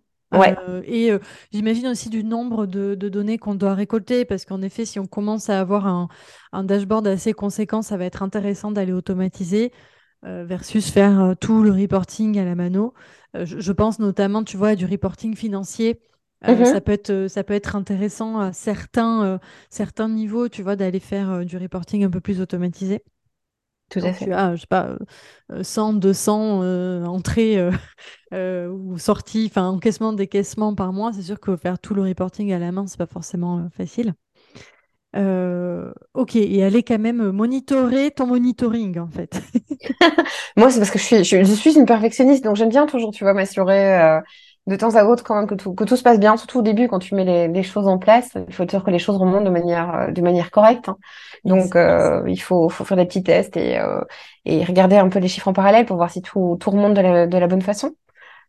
[0.84, 1.10] et
[1.52, 5.48] j'imagine aussi du nombre de, données qu'on doit récolter, parce qu'en effet, si on commence
[5.48, 6.08] à avoir un,
[6.52, 9.72] un, dashboard assez conséquent, ça va être intéressant d'aller automatiser
[10.22, 12.92] versus faire tout le reporting à la mano.
[13.34, 16.00] Je, pense notamment, tu vois, du reporting financier.
[16.44, 16.64] Mm-hmm.
[16.66, 21.44] ça, peut être, ça peut être intéressant à certains, certains niveaux, tu vois, d'aller faire
[21.44, 23.02] du reporting un peu plus automatisé.
[23.90, 24.26] Tout à fait.
[24.26, 24.96] Tu as, je sais pas,
[25.62, 27.70] 100, 200 euh, entrées euh,
[28.34, 31.12] euh, ou sorties, enfin encaissement, décaissement par mois.
[31.12, 34.14] C'est sûr que faire tout le reporting à la main, c'est pas forcément facile.
[35.14, 39.40] ok, et aller quand même monitorer ton monitoring en fait.
[40.56, 43.24] Moi, c'est parce que je suis, je, suis une perfectionniste, donc j'aime bien toujours, tu
[43.24, 44.20] vois, m'assurer
[44.68, 46.62] de temps à autre quand même que tout, que tout se passe bien, surtout au
[46.62, 48.36] début quand tu mets les, les choses en place.
[48.48, 50.88] Il faut être sûr que les choses remontent de manière, euh, de manière correcte.
[50.88, 50.98] Hein.
[51.44, 54.00] Donc euh, il faut, faut, faire des petits tests et, euh,
[54.44, 57.00] et regarder un peu les chiffres en parallèle pour voir si tout, tout remonte de
[57.00, 57.94] la, de la bonne façon.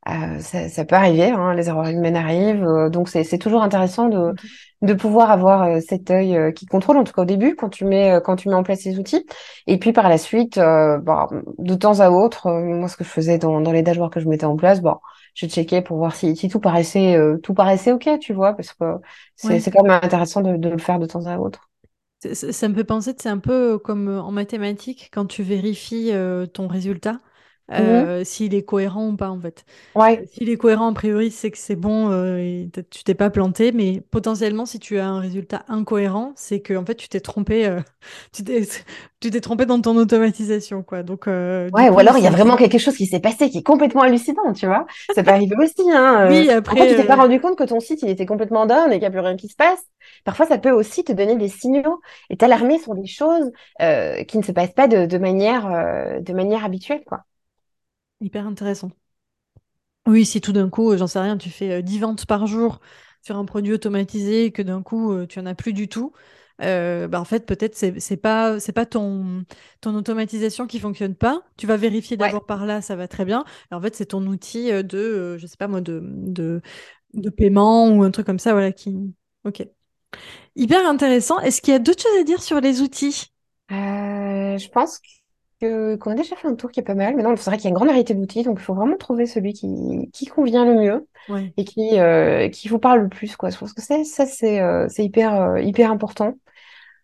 [0.08, 4.08] Euh, ça, ça, peut arriver, hein, les erreurs humaines arrivent, euh, donc c'est toujours intéressant
[4.08, 4.34] de,
[4.82, 7.84] de pouvoir avoir euh, cet œil qui contrôle, en tout cas au début, quand tu
[7.84, 9.26] mets quand tu mets en place ces outils.
[9.68, 11.28] Et puis par la suite, bah,
[11.58, 14.30] de temps à autre, moi ce que je faisais dans, dans les dashboards que je
[14.30, 14.96] mettais en place, bon,
[15.36, 18.86] je checkais pour voir si, si tout paraissait tout paraissait ok, tu vois, parce que
[19.36, 21.70] c'est c'est quand même intéressant de, de le faire de temps à autre.
[22.34, 26.12] Ça, me fait penser, c'est un peu comme en mathématiques, quand tu vérifies
[26.54, 27.20] ton résultat,
[27.70, 29.64] Mmh euh, s'il est cohérent ou pas en fait.
[29.94, 30.20] Ouais.
[30.20, 33.72] Euh, s'il est cohérent, a priori, c'est que c'est bon euh, tu t'es pas planté,
[33.72, 37.78] mais potentiellement, si tu as un résultat incohérent, c'est que en fait, tu t'es trompé,
[38.32, 41.04] tu t'es trompé dans ton automatisation, quoi.
[41.04, 43.64] Donc, ouais, ou alors il y a vraiment quelque chose qui s'est passé qui est
[43.64, 44.88] complètement hallucinant, tu vois.
[45.14, 46.28] Ça peut arriver aussi, hein.
[46.30, 46.88] Oui, après.
[46.88, 49.06] tu t'es pas rendu compte que ton site il était complètement down et qu'il n'y
[49.06, 49.84] a plus rien qui se passe.
[50.24, 52.02] Parfois, ça peut aussi te donner des signaux
[52.32, 55.68] et t'alarmer sur des choses qui ne se passent pas de, de manière,
[56.20, 57.20] de manière habituelle, quoi.
[58.22, 58.92] Hyper intéressant.
[60.08, 62.80] Oui, si tout d'un coup, j'en sais rien, tu fais 10 euh, ventes par jour
[63.22, 66.14] sur un produit automatisé et que d'un coup, euh, tu en as plus du tout,
[66.62, 69.46] euh, bah, en fait, peut-être c'est c'est pas c'est pas ton
[69.82, 71.44] ton automatisation qui fonctionne pas.
[71.58, 73.46] Tu vas vérifier d'abord par là, ça va très bien.
[73.72, 76.62] Et en fait, c'est ton outil de je sais pas moi de, de
[77.14, 79.14] de paiement ou un truc comme ça, voilà qui.
[79.46, 79.64] Ok.
[80.56, 81.40] Hyper intéressant.
[81.42, 83.32] Est-ce qu'il y a d'autres choses à dire sur les outils?
[83.70, 85.00] je pense
[85.60, 87.16] qu'on a déjà fait un tour qui est pas mal.
[87.16, 88.98] Mais non, c'est vrai qu'il y a une grande variété d'outils, donc il faut vraiment
[88.98, 91.08] trouver celui qui, qui convient le mieux
[91.58, 93.50] et qui, euh, qui vous parle le plus, quoi.
[93.50, 96.36] Je pense que ça, ça c'est euh, c'est hyper, euh, hyper important.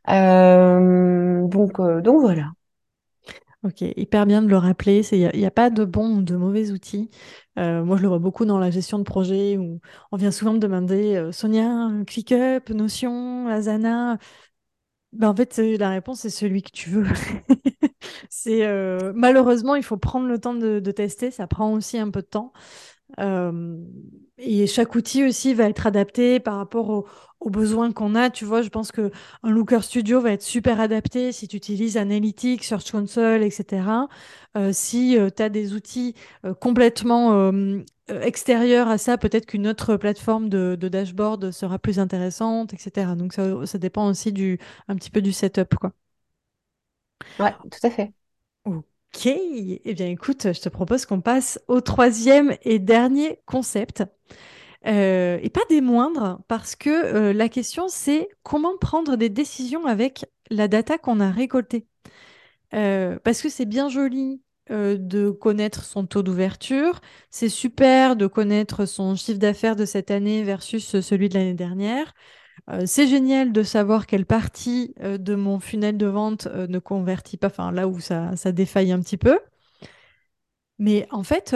[0.07, 2.51] donc, donc voilà.
[3.63, 5.01] Ok, hyper bien de le rappeler.
[5.11, 7.09] Il n'y a, a, pas de bons ou de mauvais outils.
[7.57, 10.59] moi, je le vois beaucoup dans la gestion de projet où on vient souvent me
[10.59, 14.19] demander Sonia, ClickUp, Notion, Asana.
[15.13, 17.05] Ben, en fait, la réponse, c'est celui que tu veux.
[18.47, 21.31] euh, malheureusement, il faut prendre le temps de, tester.
[21.31, 22.53] Ça prend aussi un peu de temps.
[23.19, 23.77] Euh,
[24.37, 27.05] et chaque outil aussi va être adapté par rapport
[27.39, 28.29] aux besoins qu'on a.
[28.29, 29.11] Tu vois, je pense que
[29.43, 34.07] un Looker Studio va être super adapté si tu utilises Analytics, Search Console, etc.
[34.57, 36.15] Euh, si tu as des outils
[36.59, 37.51] complètement
[38.11, 43.15] euh, extérieur à ça, peut-être qu'une autre plateforme de, dashboard sera plus intéressante, etc.
[43.15, 45.91] Donc ça, ça, dépend aussi du, un petit peu du setup, quoi.
[47.39, 48.13] Ouais, tout à fait.
[49.15, 54.03] Ok, eh bien écoute, je te propose qu'on passe au troisième et dernier concept.
[54.87, 59.85] Euh, et pas des moindres, parce que euh, la question c'est comment prendre des décisions
[59.85, 61.87] avec la data qu'on a récoltée.
[62.71, 66.99] parce que c'est bien joli euh, de connaître son taux d'ouverture.
[67.29, 72.13] C'est super de connaître son chiffre d'affaires de cette année versus celui de l'année dernière.
[72.69, 77.37] Euh, c'est génial de savoir quelle partie euh, de mon funnel de vente ne convertit
[77.37, 79.39] pas, enfin là où ça, ça, défaille un petit peu.
[80.79, 81.55] Mais en fait,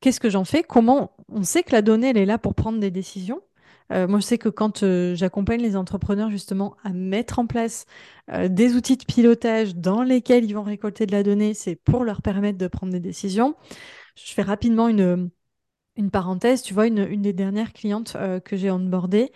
[0.00, 0.62] qu'est-ce que j'en fais?
[0.62, 3.40] Comment on sait que la donnée, elle est là pour prendre des décisions?
[3.92, 7.86] Euh, moi, je sais que quand euh, j'accompagne les entrepreneurs justement à mettre en place
[8.32, 12.04] euh, des outils de pilotage dans lesquels ils vont récolter de la donnée, c'est pour
[12.04, 13.56] leur permettre de prendre des décisions.
[14.16, 15.30] Je fais rapidement une,
[15.96, 16.62] une parenthèse.
[16.62, 19.32] Tu vois, une, une des dernières clientes que j'ai onboardées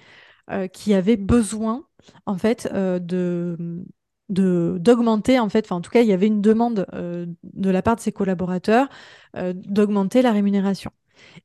[0.72, 1.86] qui avait besoin
[2.26, 3.84] en fait de
[4.30, 7.96] d'augmenter en fait, enfin en tout cas il y avait une demande de la part
[7.96, 8.88] de ses collaborateurs
[9.34, 10.90] d'augmenter la rémunération.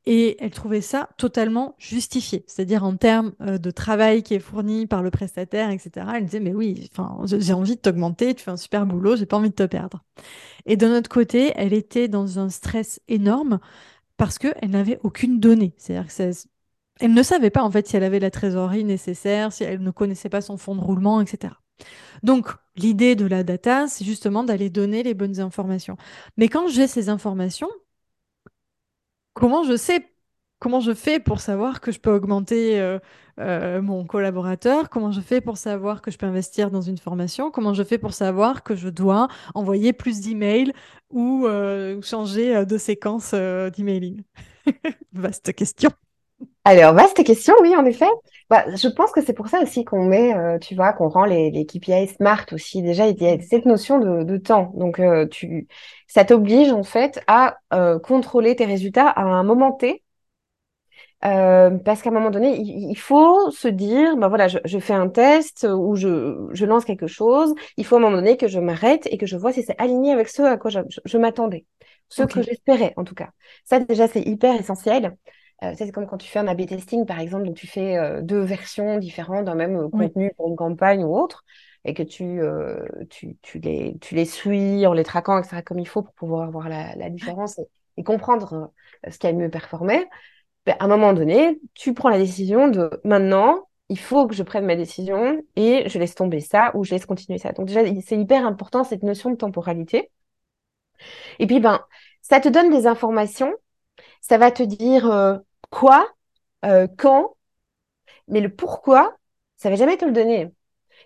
[0.06, 4.88] Et elle trouvait ça totalement justifié, c'est-à-dire en termes euh, de travail qui est fourni
[4.88, 6.08] par le prestataire, etc.
[6.16, 6.90] Elle disait, mais oui,
[7.26, 10.04] j'ai envie de t'augmenter, tu fais un super boulot, j'ai pas envie de te perdre.
[10.66, 13.60] Et de notre côté, elle était dans un stress énorme
[14.26, 15.74] parce qu'elle n'avait aucune donnée.
[15.78, 16.12] C'est-à-dire
[17.00, 19.92] elle ne savait pas en fait si elle avait la trésorerie nécessaire, si elle ne
[19.92, 21.56] connaissait pas son fonds de roulement, etc.
[22.22, 25.98] Donc, l'idée de la data, c'est justement d'aller donner les bonnes informations.
[26.38, 27.70] Mais quand j'ai ces informations,
[29.34, 30.08] comment je sais
[30.60, 32.98] comment je fais pour savoir que je peux augmenter
[33.38, 34.90] mon collaborateur?
[34.90, 37.52] Comment je fais pour savoir que je peux investir dans une formation?
[37.52, 40.72] Comment je fais pour savoir que je dois envoyer plus d'emails
[41.14, 41.48] ou
[42.02, 44.24] changer de séquence d'emailing
[45.14, 45.92] Vaste question.
[46.66, 48.08] Alors, vaste question, oui, en effet.
[48.50, 51.26] Bah, je pense que c'est pour ça aussi qu'on met, euh, tu vois, qu'on rend
[51.26, 52.82] les, les, KPI smart aussi.
[52.82, 54.72] Déjà, il y a cette notion de, de temps.
[54.76, 55.68] Donc, euh, tu,
[56.08, 60.03] ça t'oblige en fait à euh, contrôler tes résultats à un moment T.
[61.24, 65.08] parce qu'à un moment donné, il, faut se dire, bah voilà, je, je, fais un
[65.08, 67.54] test ou je, je, lance quelque chose.
[67.78, 69.80] Il faut à un moment donné que je m'arrête et que je vois si c'est
[69.80, 71.66] aligné avec ce à quoi je, je m'attendais,
[72.10, 73.30] ce que j'espérais en tout cas.
[73.64, 75.16] Ça déjà, c'est hyper essentiel.
[75.64, 78.22] Euh, c'est comme quand tu fais un A-B testing, par exemple, donc tu fais euh,
[78.22, 81.46] deux versions différentes d'un même euh, contenu pour une campagne ou autre,
[81.86, 82.40] et que tu,
[83.10, 86.50] tu, tu, les, tu les suis en les traquant, etc., comme il faut pour pouvoir
[86.50, 87.60] voir la, la différence
[87.98, 88.72] et, comprendre
[89.10, 90.06] ce qui a mieux performé.
[90.66, 94.44] Ben, à un moment donné, tu prends la décision de maintenant, il faut que je
[94.44, 97.52] prenne ma décision et je laisse tomber ça ou je laisse continuer ça.
[97.52, 100.10] Donc déjà, c'est hyper important cette notion de temporalité.
[101.40, 101.82] Et puis, ben,
[102.22, 103.54] ça te donne des informations
[104.24, 106.10] ça va te dire quoi,
[106.66, 107.36] euh, quand,
[108.28, 109.16] mais le pourquoi,
[109.58, 110.50] ça va jamais te le donner.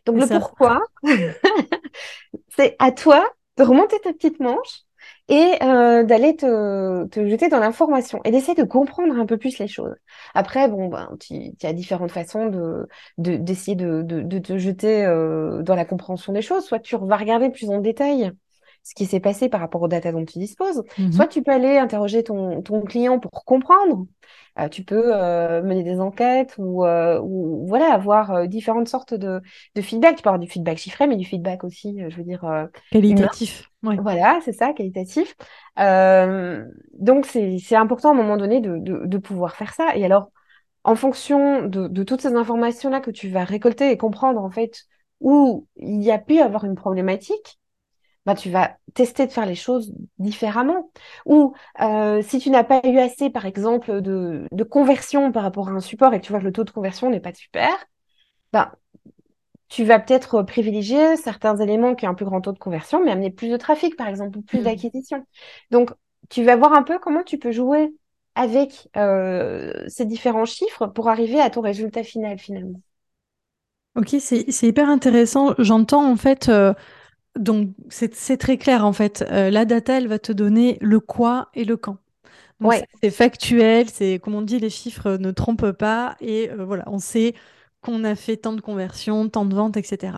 [0.06, 0.80] Donc le pourquoi,
[2.56, 4.84] c'est à toi de remonter ta petite manche
[5.30, 9.60] et euh, d'aller te, te, jeter dans l'information et d'essayer de comprendre un peu plus
[9.60, 9.96] les choses.
[10.34, 12.88] Après, bon, ben, tu, as différentes façons de
[13.18, 16.64] d'essayer de, de, de, te jeter euh, dans la compréhension des choses.
[16.66, 18.32] Soit tu vas regarder plus en détail
[18.84, 20.84] ce qui s'est passé par rapport aux data dont tu disposes.
[20.98, 21.12] Mhm.
[21.12, 24.06] Soit tu peux aller interroger ton, ton client pour comprendre.
[24.60, 29.42] Euh, tu peux euh, mener des enquêtes ou, euh, ou voilà avoir différentes sortes de,
[29.76, 30.16] de feedback.
[30.18, 33.70] Tu peux avoir du feedback chiffré, mais du feedback aussi, je veux dire qualitatif.
[33.96, 35.36] Voilà, c'est ça, qualitatif.
[35.78, 39.96] donc c'est important à un moment donné de, de, de pouvoir faire ça.
[39.96, 40.32] Et alors,
[40.84, 44.50] en fonction de, de toutes ces informations là que tu vas récolter et comprendre en
[44.50, 44.84] fait
[45.20, 47.60] où il y a pu avoir une problématique,
[48.28, 50.92] bah, tu vas tester de faire les choses différemment.
[51.26, 55.70] Ou euh, si tu n'as pas eu assez, par exemple, de, de, conversion par rapport
[55.70, 57.72] à un support et que tu vois que le taux de conversion n'est pas super,
[58.52, 58.74] bah,
[59.70, 63.12] tu vas peut-être privilégier certains éléments qui ont un plus grand taux de conversion, mais
[63.12, 64.64] amener plus de trafic, par exemple, ou plus mmh.
[64.64, 65.26] d'acquisition.
[65.72, 65.92] Donc,
[66.28, 67.94] tu vas voir un peu comment tu peux jouer
[68.36, 72.82] avec euh, ces différents chiffres pour arriver à ton résultat final, finalement.
[73.96, 75.56] Ok, c'est hyper intéressant.
[75.60, 76.74] J'entends en fait euh,
[77.38, 79.26] donc, c'est très clair en fait.
[79.32, 81.98] Euh, la data, elle va te donner le quoi et le quand.
[83.04, 87.00] C'est factuel, c'est comme on dit, les chiffres ne trompent pas et euh, voilà, on
[87.00, 87.36] sait
[87.82, 90.18] qu'on a fait tant de conversions, tant de ventes, etc.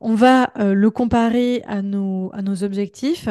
[0.00, 3.28] On va euh, le comparer à nos, à nos objectifs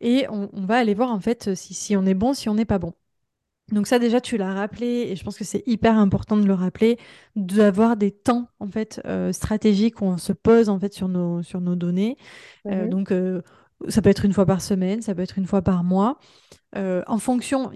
[0.00, 2.64] et on, va aller voir en fait si, si on est bon, si on n'est
[2.64, 2.92] pas bon.
[3.72, 6.54] Donc ça déjà tu l'as rappelé et je pense que c'est hyper important de le
[6.54, 6.98] rappeler
[7.36, 11.42] d'avoir des temps en fait euh, stratégiques où on se pose en fait sur nos
[11.42, 12.16] sur nos données.
[12.66, 12.90] Euh, mhm.
[12.90, 13.40] donc euh,
[13.88, 16.18] ça peut être une fois par semaine, ça peut être une fois par mois.
[16.76, 17.72] en fonction,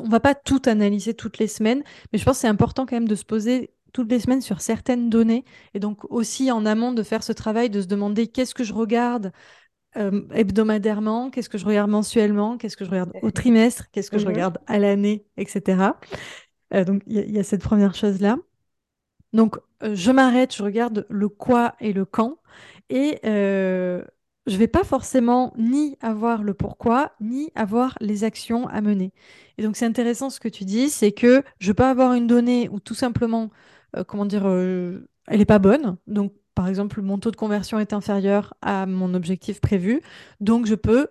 [0.00, 1.82] on va pas tout analyser toutes les semaines,
[2.12, 4.62] mais je pense que c'est important quand même de se poser toutes les semaines sur
[4.62, 8.54] certaines données et donc aussi en amont de faire ce travail de se demander qu'est-ce
[8.54, 9.32] que je regarde
[9.96, 14.18] euh, hebdomadairement, qu'est-ce que je regarde mensuellement, qu'est-ce que je regarde au trimestre, qu'est-ce que
[14.18, 14.32] je mhm.
[14.32, 15.82] regarde à l'année, etc.
[16.72, 18.36] Euh, donc il y, a cette première chose-là.
[19.32, 22.38] Donc euh, je m'arrête, je regarde le quoi et le quand,
[22.88, 29.12] et je vais pas forcément ni avoir le pourquoi, ni avoir les actions à mener.
[29.58, 32.68] Et donc c'est intéressant ce que tu dis, c'est que je peux avoir une donnée
[32.70, 33.50] ou tout simplement,
[34.06, 38.54] comment dire, elle n'est pas bonne, donc par exemple, mon taux de conversion est inférieur
[38.62, 40.02] à mon objectif prévu,
[40.40, 41.08] donc je peux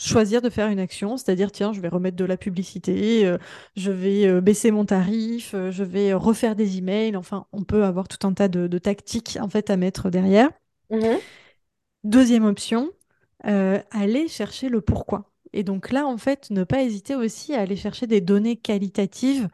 [0.00, 3.38] choisir de faire une action, c'est-à-dire tiens, je vais remettre de la publicité, euh,
[3.76, 7.84] je vais euh, baisser mon tarif, euh, je vais refaire des emails, enfin, on peut
[7.84, 10.50] avoir tout un tas de, tactiques en fait à mettre derrière.
[10.90, 11.18] Mhm.
[12.04, 12.90] Deuxième option,
[13.42, 15.30] aller chercher le pourquoi.
[15.52, 19.48] Et donc là, en fait, ne pas hésiter aussi à aller chercher des données qualitatives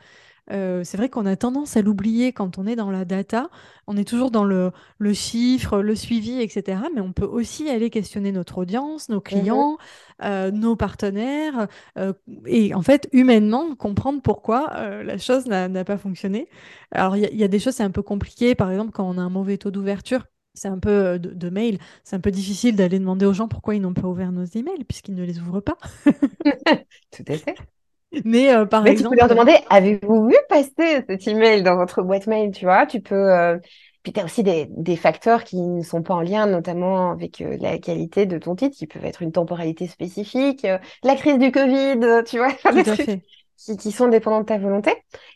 [0.52, 3.48] euh, c'est vrai qu'on a tendance à l'oublier quand on est dans la data.
[3.86, 4.72] On est toujours dans le,
[5.12, 6.80] chiffre, le suivi, etc.
[6.94, 9.78] Mais on peut aussi aller questionner notre audience, nos mmh clients,
[10.22, 11.68] euh, nos partenaires,
[11.98, 12.12] euh,
[12.46, 14.70] et en fait, humainement, comprendre pourquoi
[15.02, 16.48] la chose n'a pas fonctionné.
[16.92, 18.54] Alors, il y, a des choses, c'est un peu compliqué.
[18.54, 21.78] Par exemple, quand on a un mauvais taux d'ouverture, c'est un peu de, de mail,
[22.02, 24.84] c'est un peu difficile d'aller demander aux gens pourquoi ils n'ont pas ouvert nos emails
[24.84, 25.76] puisqu'ils ne les ouvrent pas.
[27.10, 27.56] Tout à fait.
[28.24, 29.10] Mais euh, par exemple.
[29.10, 32.86] Tu peux leur demander avez-vous vu passer cet email dans votre boîte mail Tu vois,
[32.86, 33.32] tu peux.
[33.32, 33.58] Euh,
[34.02, 37.40] puis tu as aussi des, des, facteurs qui ne sont pas en lien, notamment avec
[37.40, 40.64] euh, la qualité de ton titre, qui peuvent être une temporalité spécifique,
[41.02, 42.52] la crise du Covid, tu vois?
[42.62, 43.22] Tout à fait.
[43.56, 44.92] qui, sont dépendants de ta volonté.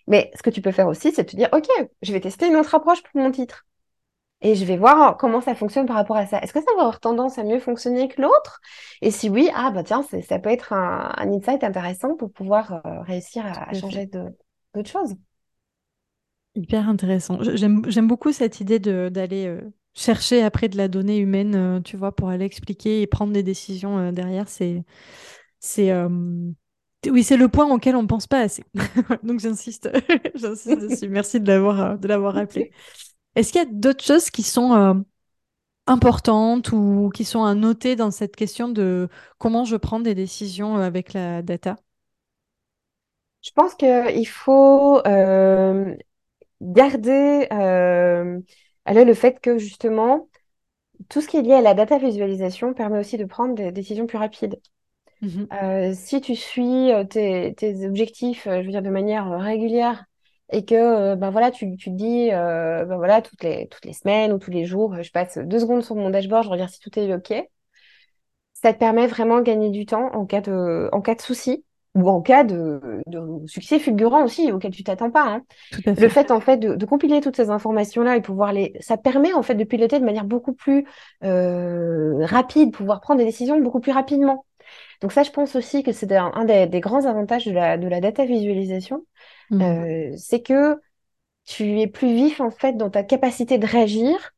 [0.06, 1.66] Mais ce que tu peux faire aussi, c'est de te dire, OK,
[2.02, 3.66] je vais tester une autre approche pour mon titre.
[4.43, 6.38] Et je vais voir comment ça fonctionne par rapport à ça.
[6.38, 8.61] Est-ce que ça va avoir tendance à mieux fonctionner que l'autre?
[9.03, 13.03] Et si oui, ah bah tiens, ça peut être un, insight intéressant pour pouvoir euh,
[13.03, 15.14] réussir à, changer d'autres choses.
[16.55, 17.38] Hyper intéressant.
[17.43, 19.61] J'aime beaucoup cette idée d'aller euh,
[19.95, 23.43] chercher après de la donnée humaine, euh, tu vois, pour aller expliquer et prendre des
[23.43, 24.49] décisions derrière.
[24.49, 24.82] C'est,
[25.59, 25.93] c'est,
[27.09, 28.64] oui, c'est le point auquel on ne pense pas assez.
[29.22, 29.91] Donc j'insiste,
[30.34, 31.09] j'insiste dessus.
[31.09, 32.72] Merci de l'avoir, de l'avoir rappelé.
[33.36, 34.94] Est-ce qu'il y a d'autres choses qui sont euh,
[35.86, 39.08] importantes ou qui sont à noter dans cette question de
[39.38, 41.76] comment je prends des décisions euh, avec la data?
[43.42, 45.94] Je pense qu'il faut euh,
[46.60, 48.24] garder à
[48.92, 50.28] le fait que justement,
[51.08, 54.06] tout ce qui est lié à la data visualisation permet aussi de prendre des décisions
[54.06, 54.60] plus rapides.
[55.22, 60.04] Mmh si tu suis tes, tes objectifs, je veux dire, de manière régulière
[60.53, 63.92] et que ben voilà tu, tu te dis euh, ben voilà toutes les toutes les
[63.92, 66.80] semaines ou tous les jours je passe deux secondes sur mon dashboard je regarde si
[66.80, 67.32] tout est ok.
[68.53, 71.64] Ça te permet vraiment de gagner du temps en cas de en cas de souci
[71.94, 75.42] ou en cas de, de succès fulgurant aussi auquel tu t'attends pas hein.
[75.86, 76.30] le fait.
[76.30, 79.42] en fait de, de, compiler toutes ces informations là et pouvoir les ça permet en
[79.42, 80.86] fait de piloter de manière beaucoup plus
[81.24, 84.44] euh, rapide pouvoir prendre des décisions beaucoup plus rapidement.
[85.01, 87.88] Donc ça je pense aussi que c'est un, des, des, grands avantages de la de
[87.88, 89.05] la data visualisation
[89.51, 89.62] Mmh.
[89.62, 90.80] Euh, c'est que
[91.44, 94.32] tu es plus vif en fait dans ta capacité de réagir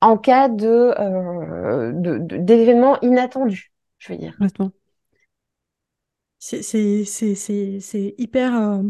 [0.00, 1.92] en cas de, euh,
[2.38, 4.36] d'événements inattendus, je veux dire.
[6.38, 8.82] C'est hyper euh,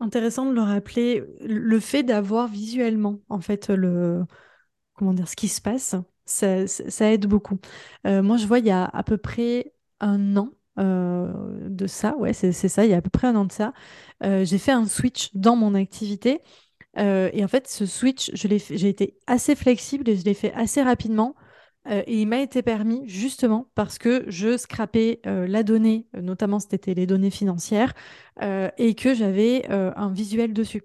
[0.00, 1.22] intéressant de le rappeler.
[1.40, 4.24] Le fait d'avoir visuellement, en fait, le,
[4.94, 7.58] comment dire, ce qui se passe, ça, ça aide beaucoup.
[8.04, 11.32] moi, je vois, il y a à peu près un an, euh,
[11.68, 13.72] de ça, ouais, c'est ça, il y a à peu près un an de ça,
[14.24, 16.40] euh, j'ai fait un switch dans mon activité.
[16.98, 20.82] Euh, et en fait, ce switch, j'ai été assez flexible et je l'ai fait assez
[20.82, 21.34] rapidement.
[21.86, 27.06] et il m'a été permis justement parce que je scrapais la donnée, notamment c'était les
[27.06, 27.92] données financières,
[28.40, 30.82] et que j'avais un visuel dessus.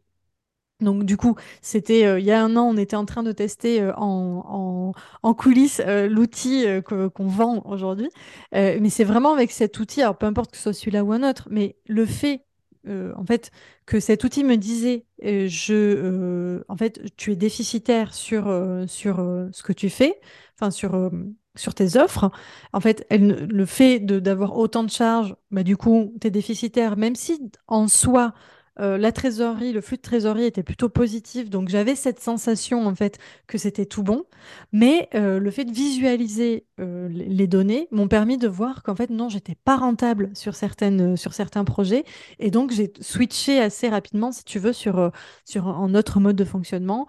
[0.82, 3.32] Donc du coup, c'était euh, il y a un an, on était en train de
[3.32, 8.10] tester euh, en, en, coulisses euh, l'outil qu'on vend aujourd'hui.
[8.54, 11.28] mais c'est vraiment avec cet outil, alors peu importe que ce soit celui-là ou un
[11.28, 12.46] autre, mais le fait
[12.88, 13.52] en fait
[13.86, 18.46] que cet outil me disait je en fait tu es déficitaire sur
[18.88, 19.18] sur
[19.52, 20.20] ce que tu fais,
[20.56, 21.12] enfin sur
[21.56, 22.32] sur tes offres.
[22.74, 26.98] En fait, elle, le fait d'avoir autant de charges, bah, du coup, tu es déficitaire,
[26.98, 28.34] même si en soi,
[28.80, 32.96] euh, la trésorerie, le flux de trésorerie était plutôt positif, donc j'avais cette sensation en
[32.96, 33.18] fait
[33.48, 34.24] que c'était tout bon.
[34.72, 39.10] Mais euh, le fait de visualiser euh, les données m'ont permis de voir qu'en fait
[39.10, 42.06] non, j'étais pas rentable sur certaines sur certains projets,
[42.40, 45.12] et donc j'ai switché assez rapidement, si tu veux, sur
[45.46, 47.08] sur un autre mode de fonctionnement.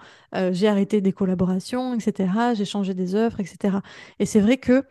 [0.52, 2.54] j'ai arrêté des collaborations, etc.
[2.54, 3.78] J'ai changé des offres, etc.
[4.18, 4.84] Et c'est vrai que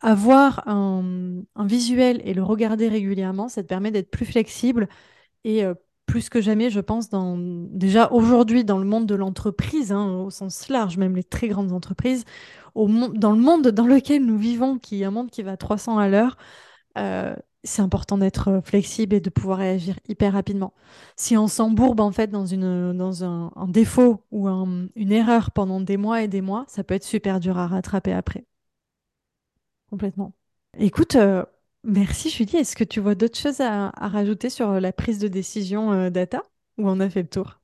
[0.00, 4.88] avoir un, un, visuel et le regarder régulièrement, ça te permet d'être plus flexible
[5.44, 5.74] et euh,
[6.06, 10.30] plus que jamais, je pense, dans, déjà aujourd'hui dans le monde de l'entreprise, hein, au
[10.30, 12.24] sens large, même les très grandes entreprises,
[12.74, 15.98] dans le monde dans lequel nous vivons, qui est un monde qui va à 300
[15.98, 16.36] à l'heure,
[16.96, 17.34] euh,
[17.64, 20.72] c'est important d'être euh, flexible et de pouvoir réagir hyper rapidement.
[21.16, 25.96] Si on s'embourbe en fait dans, une, dans un, défaut ou une erreur pendant des
[25.96, 28.46] mois et des mois, ça peut être super dur à rattraper après.
[29.90, 30.34] Complètement.
[30.78, 31.16] Écoute,
[31.84, 32.56] Merci Julie.
[32.56, 36.10] Est-ce que tu vois d'autres choses à, rajouter sur euh, la prise de décision euh,
[36.10, 36.42] data
[36.76, 37.60] ou on a fait le tour?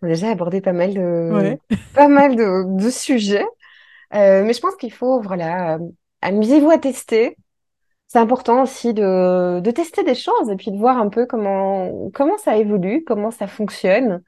[0.00, 1.58] On a déjà abordé pas mal de,
[1.94, 3.46] pas mal de, sujets,
[4.14, 5.78] euh, mais je pense qu'il faut voilà,
[6.22, 7.36] amusez-vous à tester.
[8.08, 12.38] C'est important aussi de, tester des choses et puis de voir un peu comment, comment
[12.38, 14.22] ça évolue, comment ça fonctionne.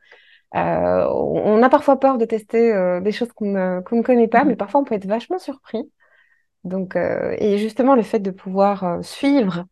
[0.52, 4.48] on a parfois peur de tester des choses qu'on ne connaît pas, mm-hmm.
[4.48, 5.88] mais parfois on peut être vachement surpris.
[6.68, 9.66] Donc, euh, et justement, le fait de pouvoir euh, suivre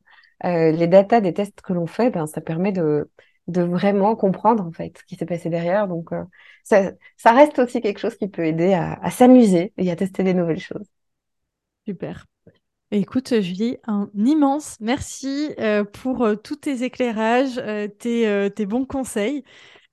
[0.45, 3.09] euh, les datas des tests que l'on fait, ben, ça permet de,
[3.49, 5.87] vraiment comprendre en fait ce qui s'est passé derrière.
[5.87, 6.11] Donc,
[6.65, 6.93] ça,
[7.25, 10.87] reste aussi quelque chose qui peut aider à, s'amuser et à tester des nouvelles choses.
[11.87, 12.27] Super.
[12.91, 15.55] Écoute, Julie, un immense merci
[15.93, 17.63] pour tous tes éclairages,
[17.99, 19.45] tes, bons conseils.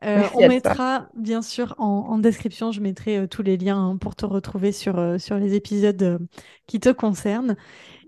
[0.06, 4.16] Euh, on mettra, bien sûr, en, description, je mettrai euh, tous les liens hein, pour
[4.16, 6.20] te retrouver sur, euh, sur les épisodes
[6.68, 7.56] qui te concernent.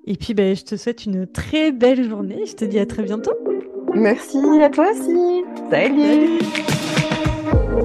[0.06, 2.46] Et puis, ben, je te souhaite une très belle journée.
[2.46, 3.34] Je te dis à très bientôt.
[3.94, 5.44] Merci à toi aussi.
[5.70, 6.40] Salut.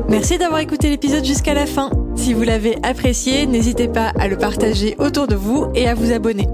[0.08, 1.90] Merci d'avoir écouté l'épisode jusqu'à la fin.
[2.16, 6.12] Si vous l'avez apprécié, n'hésitez pas à le partager autour de vous et à vous
[6.12, 6.48] abonner.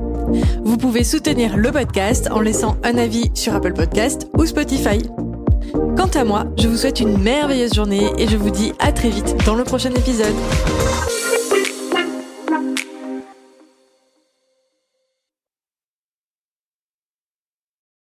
[0.65, 4.99] Vous pouvez soutenir le podcast en laissant un avis sur Apple Podcast ou Spotify.
[5.97, 9.11] Quant à moi, je vous souhaite une merveilleuse journée et je vous dis à très
[9.11, 10.35] vite dans le prochain épisode.